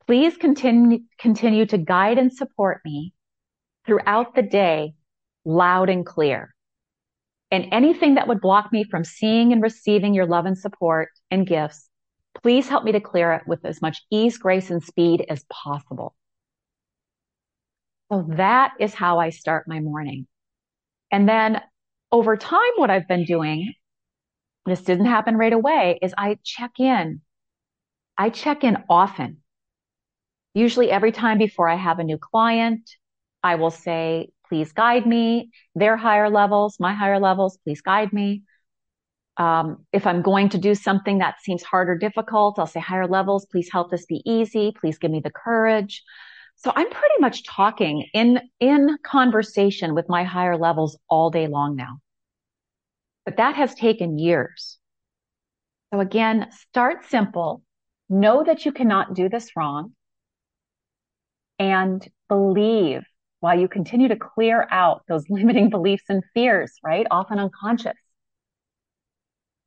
please 0.05 0.35
continue, 0.35 0.99
continue 1.17 1.65
to 1.67 1.77
guide 1.77 2.17
and 2.17 2.33
support 2.33 2.81
me 2.83 3.13
throughout 3.85 4.35
the 4.35 4.41
day, 4.41 4.95
loud 5.45 5.89
and 5.89 6.05
clear. 6.05 6.53
And 7.51 7.67
anything 7.71 8.15
that 8.15 8.27
would 8.27 8.41
block 8.41 8.73
me 8.73 8.83
from 8.83 9.05
seeing 9.05 9.53
and 9.53 9.63
receiving 9.63 10.13
your 10.13 10.25
love 10.25 10.45
and 10.45 10.57
support 10.57 11.07
and 11.31 11.47
gifts, 11.47 11.89
please 12.41 12.67
help 12.67 12.83
me 12.83 12.91
to 12.93 12.99
clear 12.99 13.33
it 13.33 13.43
with 13.47 13.65
as 13.65 13.81
much 13.81 14.01
ease, 14.11 14.37
grace, 14.37 14.69
and 14.69 14.83
speed 14.83 15.25
as 15.29 15.43
possible. 15.49 16.15
So 18.11 18.25
that 18.29 18.73
is 18.79 18.93
how 18.93 19.19
I 19.19 19.29
start 19.29 19.67
my 19.67 19.79
morning. 19.79 20.27
And 21.11 21.27
then 21.27 21.61
over 22.11 22.37
time, 22.37 22.71
what 22.75 22.89
I've 22.89 23.07
been 23.07 23.25
doing, 23.25 23.73
this 24.65 24.81
didn't 24.81 25.05
happen 25.05 25.37
right 25.37 25.53
away, 25.53 25.99
is 26.01 26.13
I 26.17 26.37
check 26.43 26.79
in. 26.79 27.21
I 28.17 28.29
check 28.29 28.63
in 28.63 28.77
often. 28.89 29.37
Usually 30.53 30.91
every 30.91 31.11
time 31.11 31.37
before 31.37 31.67
I 31.67 31.75
have 31.75 31.99
a 31.99 32.03
new 32.03 32.17
client, 32.17 32.89
I 33.41 33.55
will 33.55 33.71
say, 33.71 34.29
please 34.47 34.71
guide 34.71 35.07
me. 35.07 35.49
Their 35.73 35.97
higher 35.97 36.29
levels, 36.29 36.79
my 36.79 36.93
higher 36.93 37.19
levels, 37.19 37.57
please 37.63 37.81
guide 37.81 38.13
me. 38.13 38.43
Um, 39.37 39.85
if 39.91 40.05
I'm 40.05 40.21
going 40.21 40.49
to 40.49 40.57
do 40.57 40.75
something 40.75 41.17
that 41.17 41.41
seems 41.41 41.63
hard 41.63 41.89
or 41.89 41.97
difficult, 41.97 42.59
I'll 42.59 42.67
say 42.67 42.79
higher 42.79 43.07
levels, 43.07 43.45
please 43.47 43.69
help 43.71 43.89
this 43.89 44.05
be 44.05 44.21
easy. 44.25 44.73
Please 44.79 44.97
give 44.97 45.11
me 45.11 45.21
the 45.21 45.31
courage. 45.31 46.03
So 46.55 46.71
I'm 46.75 46.89
pretty 46.89 47.15
much 47.19 47.43
talking 47.45 48.05
in, 48.13 48.39
in 48.59 48.97
conversation 49.03 49.95
with 49.95 50.07
my 50.07 50.23
higher 50.23 50.57
levels 50.57 50.97
all 51.09 51.31
day 51.31 51.47
long 51.47 51.75
now. 51.75 51.97
But 53.25 53.37
that 53.37 53.55
has 53.55 53.73
taken 53.73 54.19
years. 54.19 54.77
So 55.93 55.99
again, 55.99 56.49
start 56.69 57.05
simple. 57.09 57.63
Know 58.09 58.43
that 58.43 58.65
you 58.65 58.71
cannot 58.71 59.13
do 59.13 59.29
this 59.29 59.49
wrong 59.55 59.93
and 61.59 62.07
believe 62.27 63.03
while 63.39 63.59
you 63.59 63.67
continue 63.67 64.07
to 64.07 64.15
clear 64.15 64.67
out 64.71 65.03
those 65.07 65.25
limiting 65.29 65.69
beliefs 65.69 66.05
and 66.09 66.23
fears, 66.33 66.71
right? 66.83 67.07
Often 67.11 67.39
unconscious. 67.39 67.97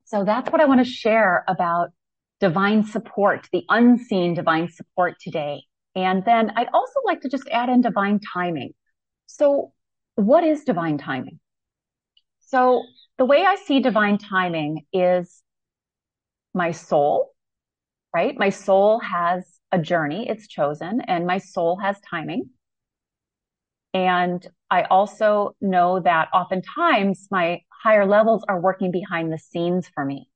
So 0.06 0.24
that's 0.24 0.50
what 0.50 0.60
I 0.60 0.66
want 0.66 0.80
to 0.84 0.90
share 0.90 1.44
about 1.48 1.90
divine 2.38 2.84
support, 2.84 3.48
the 3.52 3.64
unseen 3.68 4.34
divine 4.34 4.68
support 4.68 5.16
today. 5.20 5.64
And 5.96 6.24
then 6.24 6.52
I'd 6.54 6.68
also 6.72 7.00
like 7.04 7.22
to 7.22 7.28
just 7.28 7.48
add 7.50 7.68
in 7.68 7.80
divine 7.80 8.20
timing. 8.32 8.72
So 9.26 9.72
what 10.14 10.44
is 10.44 10.62
divine 10.62 10.98
timing? 10.98 11.40
So 12.40 12.84
the 13.18 13.24
way 13.24 13.44
I 13.44 13.56
see 13.56 13.80
divine 13.80 14.18
timing 14.18 14.86
is 14.92 15.42
my 16.54 16.70
soul, 16.70 17.32
right? 18.14 18.38
My 18.38 18.50
soul 18.50 19.00
has 19.00 19.44
a 19.72 19.78
journey 19.80 20.28
it's 20.28 20.46
chosen 20.46 21.00
and 21.00 21.26
my 21.26 21.38
soul 21.38 21.78
has 21.80 21.96
timing. 22.08 22.50
And 23.92 24.46
I 24.70 24.82
also 24.82 25.56
know 25.60 25.98
that 26.00 26.28
oftentimes 26.32 27.26
my 27.30 27.62
higher 27.86 28.04
levels 28.04 28.42
are 28.48 28.60
working 28.60 28.90
behind 28.90 29.32
the 29.32 29.38
scenes 29.38 29.84
for 29.94 30.04
me. 30.04 30.28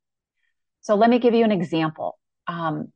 So 0.82 0.94
let 0.94 1.10
me 1.10 1.18
give 1.18 1.34
you 1.34 1.44
an 1.44 1.50
example. 1.50 2.16
Um, 2.46 2.92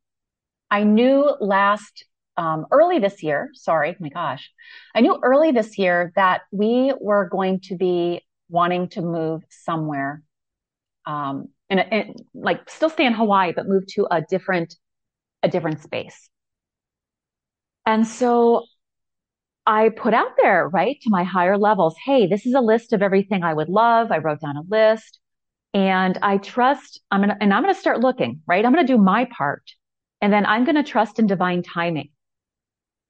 I 0.70 0.84
knew 0.84 1.18
last 1.40 2.04
um, 2.36 2.66
early 2.70 3.00
this 3.00 3.22
year, 3.22 3.50
sorry, 3.52 3.96
my 3.98 4.10
gosh, 4.10 4.44
I 4.94 5.00
knew 5.00 5.18
early 5.30 5.50
this 5.50 5.76
year 5.76 6.12
that 6.14 6.42
we 6.52 6.94
were 7.00 7.28
going 7.28 7.60
to 7.68 7.76
be 7.76 8.22
wanting 8.48 8.88
to 8.90 9.02
move 9.02 9.42
somewhere, 9.50 10.22
um, 11.04 11.48
and, 11.68 11.80
and 11.80 12.22
like 12.32 12.70
still 12.70 12.90
stay 12.90 13.06
in 13.06 13.12
Hawaii, 13.12 13.52
but 13.56 13.66
move 13.66 13.84
to 13.96 14.06
a 14.08 14.22
different, 14.22 14.76
a 15.42 15.48
different 15.48 15.82
space. 15.82 16.30
And 17.84 18.06
so 18.06 18.66
I 19.66 19.88
put 19.90 20.14
out 20.14 20.32
there, 20.40 20.68
right, 20.68 20.98
to 21.02 21.10
my 21.10 21.24
higher 21.24 21.56
levels, 21.56 21.94
hey, 22.04 22.26
this 22.26 22.46
is 22.46 22.54
a 22.54 22.60
list 22.60 22.92
of 22.92 23.02
everything 23.02 23.42
I 23.42 23.54
would 23.54 23.68
love. 23.68 24.12
I 24.12 24.18
wrote 24.18 24.40
down 24.40 24.56
a 24.56 24.62
list 24.68 25.18
and 25.72 26.18
I 26.22 26.38
trust 26.38 27.00
I'm 27.10 27.22
going 27.22 27.36
and 27.40 27.52
I'm 27.52 27.62
going 27.62 27.74
to 27.74 27.80
start 27.80 28.00
looking, 28.00 28.42
right? 28.46 28.64
I'm 28.64 28.72
going 28.72 28.86
to 28.86 28.92
do 28.92 28.98
my 28.98 29.26
part 29.26 29.62
and 30.20 30.32
then 30.32 30.46
I'm 30.46 30.64
going 30.64 30.76
to 30.76 30.82
trust 30.82 31.18
in 31.18 31.26
divine 31.26 31.62
timing 31.62 32.10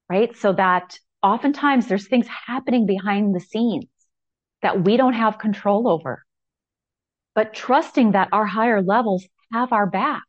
right? 0.08 0.36
So 0.36 0.52
that 0.52 0.98
oftentimes 1.22 1.86
there's 1.86 2.08
things 2.08 2.26
happening 2.28 2.86
behind 2.86 3.34
the 3.34 3.40
scenes 3.40 3.86
that 4.62 4.84
we 4.84 4.96
don't 4.96 5.14
have 5.14 5.38
control 5.38 5.88
over. 5.88 6.24
But 7.34 7.54
trusting 7.54 8.12
that 8.12 8.28
our 8.32 8.46
higher 8.46 8.82
levels 8.82 9.24
have 9.52 9.72
our 9.72 9.86
back 9.86 10.22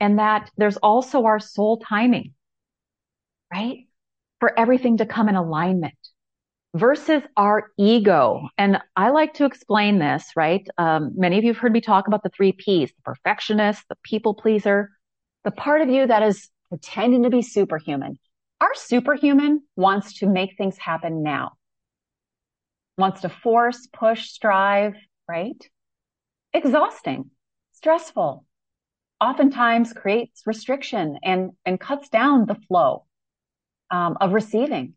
and 0.00 0.18
that 0.18 0.50
there's 0.56 0.76
also 0.78 1.24
our 1.24 1.38
soul 1.38 1.78
timing, 1.78 2.34
right? 3.52 3.87
For 4.40 4.58
everything 4.58 4.98
to 4.98 5.06
come 5.06 5.28
in 5.28 5.34
alignment 5.34 5.94
versus 6.74 7.22
our 7.36 7.70
ego. 7.78 8.48
And 8.56 8.78
I 8.94 9.10
like 9.10 9.34
to 9.34 9.44
explain 9.44 9.98
this, 9.98 10.30
right? 10.36 10.66
Um, 10.76 11.12
many 11.16 11.38
of 11.38 11.44
you 11.44 11.52
have 11.52 11.60
heard 11.60 11.72
me 11.72 11.80
talk 11.80 12.06
about 12.06 12.22
the 12.22 12.28
three 12.28 12.52
P's, 12.52 12.90
the 12.90 13.02
perfectionist, 13.02 13.82
the 13.88 13.96
people 14.04 14.34
pleaser, 14.34 14.90
the 15.44 15.50
part 15.50 15.80
of 15.80 15.88
you 15.88 16.06
that 16.06 16.22
is 16.22 16.48
pretending 16.68 17.22
to 17.22 17.30
be 17.30 17.42
superhuman, 17.42 18.18
our 18.60 18.74
superhuman 18.74 19.62
wants 19.76 20.18
to 20.18 20.26
make 20.26 20.56
things 20.56 20.76
happen 20.76 21.22
now, 21.22 21.52
wants 22.96 23.22
to 23.22 23.28
force, 23.28 23.88
push, 23.92 24.28
strive, 24.30 24.94
right? 25.28 25.68
Exhausting, 26.52 27.30
stressful, 27.72 28.44
oftentimes 29.20 29.92
creates 29.92 30.42
restriction 30.46 31.18
and, 31.22 31.52
and 31.64 31.80
cuts 31.80 32.08
down 32.08 32.46
the 32.46 32.56
flow 32.68 33.04
um, 33.90 34.16
of 34.20 34.32
receiving. 34.32 34.94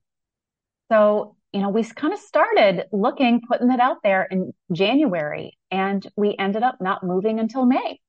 So, 0.91 1.35
you 1.51 1.61
know, 1.61 1.69
we 1.69 1.83
kind 1.83 2.13
of 2.13 2.19
started 2.19 2.85
looking, 2.91 3.41
putting 3.47 3.71
it 3.71 3.79
out 3.79 3.97
there 4.03 4.23
in 4.23 4.53
January, 4.71 5.57
and 5.69 6.05
we 6.15 6.35
ended 6.37 6.63
up 6.63 6.77
not 6.81 7.03
moving 7.03 7.39
until 7.39 7.65
May. 7.65 7.99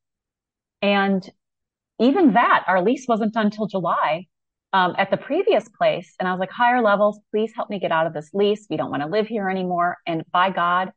And 0.81 1.29
even 2.01 2.33
that, 2.33 2.65
our 2.67 2.83
lease 2.83 3.07
wasn't 3.07 3.35
done 3.35 3.47
until 3.47 3.67
July 3.67 4.27
um, 4.73 4.95
at 4.99 5.11
the 5.11 5.17
previous 5.17 5.69
place. 5.69 6.15
And 6.19 6.29
I 6.29 6.33
was 6.33 6.41
like, 6.41 6.51
higher 6.51 6.83
levels, 6.83 7.21
please 7.31 7.53
help 7.55 7.71
me 7.71 7.79
get 7.79 7.93
out 7.93 8.07
of 8.07 8.15
this 8.15 8.31
lease. 8.33 8.67
We 8.69 8.77
don't 8.77 8.91
want 8.91 9.03
to 9.03 9.09
live 9.09 9.27
here 9.27 9.49
anymore. 9.49 9.99
And 10.07 10.25
by 10.33 10.51
God, 10.51 10.93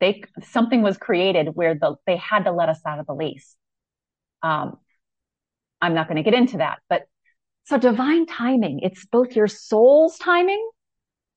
they, 0.00 0.22
something 0.50 0.82
was 0.82 0.96
created 0.96 1.48
where 1.54 1.74
the, 1.74 1.96
they 2.06 2.16
had 2.16 2.44
to 2.44 2.52
let 2.52 2.68
us 2.68 2.80
out 2.84 2.98
of 2.98 3.06
the 3.06 3.14
lease. 3.14 3.54
Um, 4.42 4.78
I'm 5.80 5.94
not 5.94 6.08
going 6.08 6.16
to 6.16 6.28
get 6.28 6.34
into 6.34 6.58
that, 6.58 6.80
but 6.88 7.02
so 7.64 7.78
divine 7.78 8.26
timing, 8.26 8.80
it's 8.80 9.06
both 9.06 9.36
your 9.36 9.48
soul's 9.48 10.18
timing, 10.18 10.68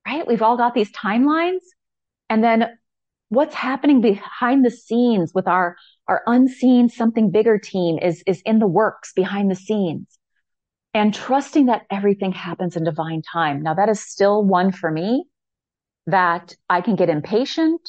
right? 0.07 0.27
We've 0.27 0.41
all 0.41 0.57
got 0.57 0.73
these 0.73 0.91
timelines 0.91 1.61
and 2.29 2.43
then 2.43 2.77
what's 3.29 3.55
happening 3.55 4.01
behind 4.01 4.65
the 4.65 4.71
scenes 4.71 5.33
with 5.33 5.47
our, 5.47 5.75
our 6.07 6.23
unseen 6.27 6.89
something 6.89 7.31
bigger 7.31 7.57
team 7.57 7.97
is, 7.99 8.23
is 8.27 8.41
in 8.45 8.59
the 8.59 8.67
works 8.67 9.13
behind 9.13 9.49
the 9.49 9.55
scenes 9.55 10.17
and 10.93 11.13
trusting 11.13 11.65
that 11.65 11.83
everything 11.91 12.31
happens 12.31 12.75
in 12.75 12.83
divine 12.83 13.21
time. 13.21 13.61
Now 13.61 13.73
that 13.73 13.89
is 13.89 13.99
still 13.99 14.43
one 14.43 14.71
for 14.71 14.89
me 14.89 15.25
that 16.07 16.55
I 16.69 16.81
can 16.81 16.95
get 16.95 17.09
impatient 17.09 17.81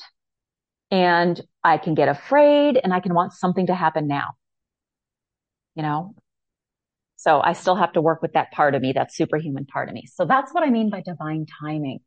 and 0.91 1.41
I 1.63 1.79
can 1.79 1.95
get 1.95 2.09
afraid 2.09 2.81
and 2.83 2.93
I 2.93 3.01
can 3.01 3.15
want 3.15 3.33
something 3.33 3.67
to 3.67 3.75
happen 3.75 4.07
now. 4.07 4.31
You 5.75 5.83
know? 5.83 6.15
So 7.17 7.41
I 7.41 7.55
still 7.55 7.77
have 7.77 7.93
to 7.95 8.01
work 8.01 8.23
with 8.23 8.35
that 8.35 8.53
part 8.53 8.75
of 8.75 8.83
me, 8.83 8.93
that 8.93 9.13
superhuman 9.13 9.67
part 9.67 9.89
of 9.89 9.95
me. 9.95 10.07
So 10.07 10.25
that's 10.25 10.53
what 10.53 10.63
I 10.63 10.71
mean 10.71 10.91
by 10.91 11.01
divine 11.01 11.47
timing 11.61 12.01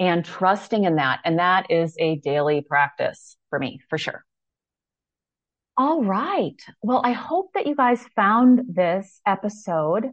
and 0.00 0.24
trusting 0.24 0.84
in 0.84 0.96
that. 0.96 1.20
And 1.24 1.38
that 1.38 1.70
is 1.70 1.94
a 1.98 2.16
daily 2.16 2.62
practice 2.62 3.36
for 3.50 3.58
me, 3.58 3.80
for 3.88 3.98
sure. 3.98 4.24
All 5.76 6.02
right. 6.02 6.60
Well, 6.82 7.02
I 7.04 7.12
hope 7.12 7.50
that 7.54 7.66
you 7.66 7.74
guys 7.74 8.04
found 8.14 8.62
this 8.68 9.20
episode 9.26 10.10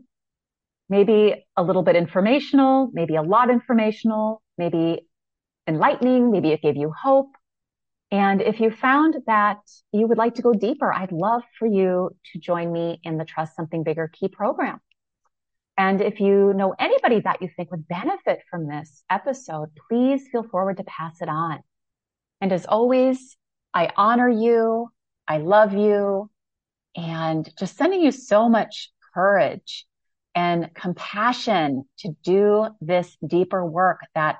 maybe 0.89 1.45
a 1.55 1.63
little 1.63 1.83
bit 1.83 1.95
informational, 1.95 2.89
maybe 2.93 3.15
a 3.15 3.21
lot 3.21 3.49
informational, 3.49 4.41
maybe 4.57 5.01
enlightening, 5.67 6.31
maybe 6.31 6.49
it 6.49 6.61
gave 6.61 6.75
you 6.75 6.91
hope. 6.91 7.29
And 8.11 8.41
if 8.41 8.59
you 8.59 8.71
found 8.71 9.15
that 9.27 9.59
you 9.91 10.07
would 10.07 10.17
like 10.17 10.35
to 10.35 10.41
go 10.41 10.53
deeper, 10.53 10.91
I'd 10.91 11.11
love 11.11 11.43
for 11.57 11.67
you 11.67 12.15
to 12.31 12.39
join 12.39 12.71
me 12.71 12.99
in 13.03 13.17
the 13.17 13.25
Trust 13.25 13.55
Something 13.55 13.83
Bigger 13.83 14.07
Key 14.07 14.29
program. 14.29 14.79
And 15.77 16.01
if 16.01 16.19
you 16.19 16.53
know 16.53 16.73
anybody 16.77 17.21
that 17.21 17.41
you 17.41 17.49
think 17.55 17.71
would 17.71 17.87
benefit 17.87 18.41
from 18.49 18.67
this 18.67 19.03
episode, 19.09 19.69
please 19.87 20.27
feel 20.31 20.43
forward 20.43 20.77
to 20.77 20.83
pass 20.83 21.21
it 21.21 21.29
on. 21.29 21.59
And 22.41 22.51
as 22.51 22.65
always, 22.65 23.37
I 23.73 23.89
honor 23.95 24.29
you. 24.29 24.91
I 25.27 25.37
love 25.37 25.73
you 25.73 26.29
and 26.95 27.49
just 27.57 27.77
sending 27.77 28.01
you 28.01 28.11
so 28.11 28.49
much 28.49 28.91
courage 29.13 29.85
and 30.35 30.73
compassion 30.73 31.85
to 31.99 32.15
do 32.23 32.67
this 32.81 33.15
deeper 33.25 33.65
work 33.65 34.01
that 34.15 34.37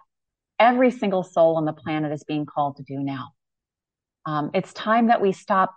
every 0.57 0.91
single 0.91 1.23
soul 1.23 1.57
on 1.57 1.65
the 1.65 1.73
planet 1.73 2.11
is 2.11 2.23
being 2.23 2.45
called 2.45 2.77
to 2.77 2.83
do 2.83 2.99
now. 2.99 3.29
Um, 4.25 4.51
it's 4.53 4.73
time 4.73 5.07
that 5.07 5.21
we 5.21 5.31
stop 5.31 5.73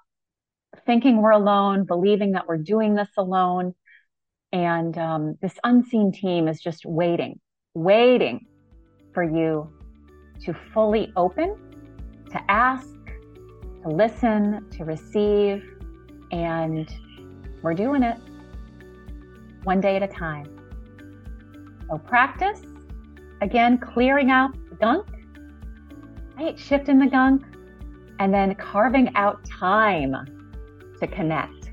thinking 0.87 1.23
we're 1.23 1.31
alone, 1.31 1.85
believing 1.85 2.33
that 2.33 2.47
we're 2.47 2.59
doing 2.59 2.95
this 2.95 3.11
alone. 3.17 3.75
And 4.53 4.97
um, 4.99 5.39
this 5.41 5.55
unseen 5.65 6.13
team 6.13 6.49
is 6.49 6.61
just 6.61 6.85
waiting, 6.85 7.41
waiting 7.75 8.47
for 9.15 9.23
you 9.23 9.73
to 10.45 10.55
fully 10.75 11.13
open, 11.17 11.57
to 12.31 12.51
ask, 12.51 12.89
to 13.83 13.89
listen, 13.89 14.69
to 14.73 14.85
receive. 14.85 15.65
And 16.33 16.91
we're 17.63 17.75
doing 17.75 18.03
it 18.03 18.19
one 19.65 19.81
day 19.81 19.97
at 19.97 20.03
a 20.03 20.09
time. 20.09 20.47
So 21.89 21.99
practice, 21.99 22.61
again, 23.41 23.79
clearing 23.79 24.31
out 24.31 24.53
the 24.71 24.77
gunk, 24.77 25.07
right? 26.37 26.59
Shifting 26.59 26.99
the 26.99 27.07
gunk, 27.07 27.45
and 28.23 28.33
then 28.33 28.55
carving 28.55 29.13
out 29.17 29.45
time 29.45 30.15
to 31.01 31.07
connect 31.09 31.73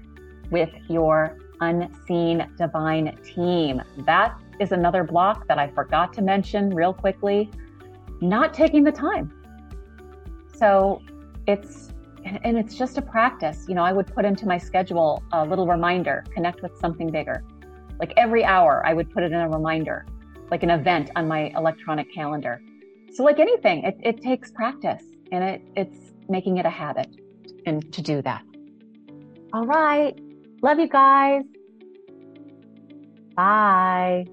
with 0.50 0.72
your 0.90 1.38
unseen 1.62 2.50
divine 2.58 3.16
team. 3.24 3.80
That 4.00 4.36
is 4.60 4.72
another 4.72 5.04
block 5.04 5.48
that 5.48 5.60
I 5.60 5.68
forgot 5.68 6.12
to 6.14 6.24
mention 6.24 6.74
real 6.74 6.92
quickly. 6.92 7.52
Not 8.20 8.56
taking 8.56 8.84
the 8.84 8.92
time. 8.92 9.32
So 10.56 11.04
it's, 11.46 11.94
and 12.26 12.58
it's 12.58 12.74
just 12.74 12.98
a 12.98 13.02
practice. 13.04 13.66
You 13.68 13.76
know, 13.76 13.84
I 13.84 13.94
would 13.94 14.08
put 14.08 14.26
into 14.26 14.48
my 14.48 14.58
schedule 14.58 15.22
a 15.32 15.46
little 15.46 15.68
reminder 15.68 16.24
connect 16.34 16.64
with 16.64 16.76
something 16.80 17.12
bigger. 17.12 17.44
Like 18.00 18.12
every 18.18 18.44
hour, 18.44 18.84
I 18.88 18.96
would 18.96 19.12
put 19.12 19.22
it 19.22 19.32
in 19.32 19.40
a 19.40 19.48
reminder, 19.48 20.08
like 20.50 20.64
an 20.64 20.72
event 20.72 21.12
on 21.16 21.28
my 21.28 21.52
electronic 21.56 22.12
calendar. 22.12 22.60
So, 23.14 23.24
like 23.24 23.38
anything, 23.38 23.84
it, 23.84 24.00
it 24.02 24.20
takes 24.20 24.50
practice 24.50 25.04
and 25.32 25.44
it, 25.44 25.62
it's 25.76 26.09
making 26.30 26.58
it 26.58 26.66
a 26.66 26.70
habit 26.70 27.08
and 27.66 27.92
to 27.94 28.02
do 28.02 28.22
that. 28.22 28.44
All 29.54 29.66
right. 29.66 30.18
Love 30.62 30.80
you 30.80 30.88
guys. 30.88 31.44
Bye. 33.36 34.26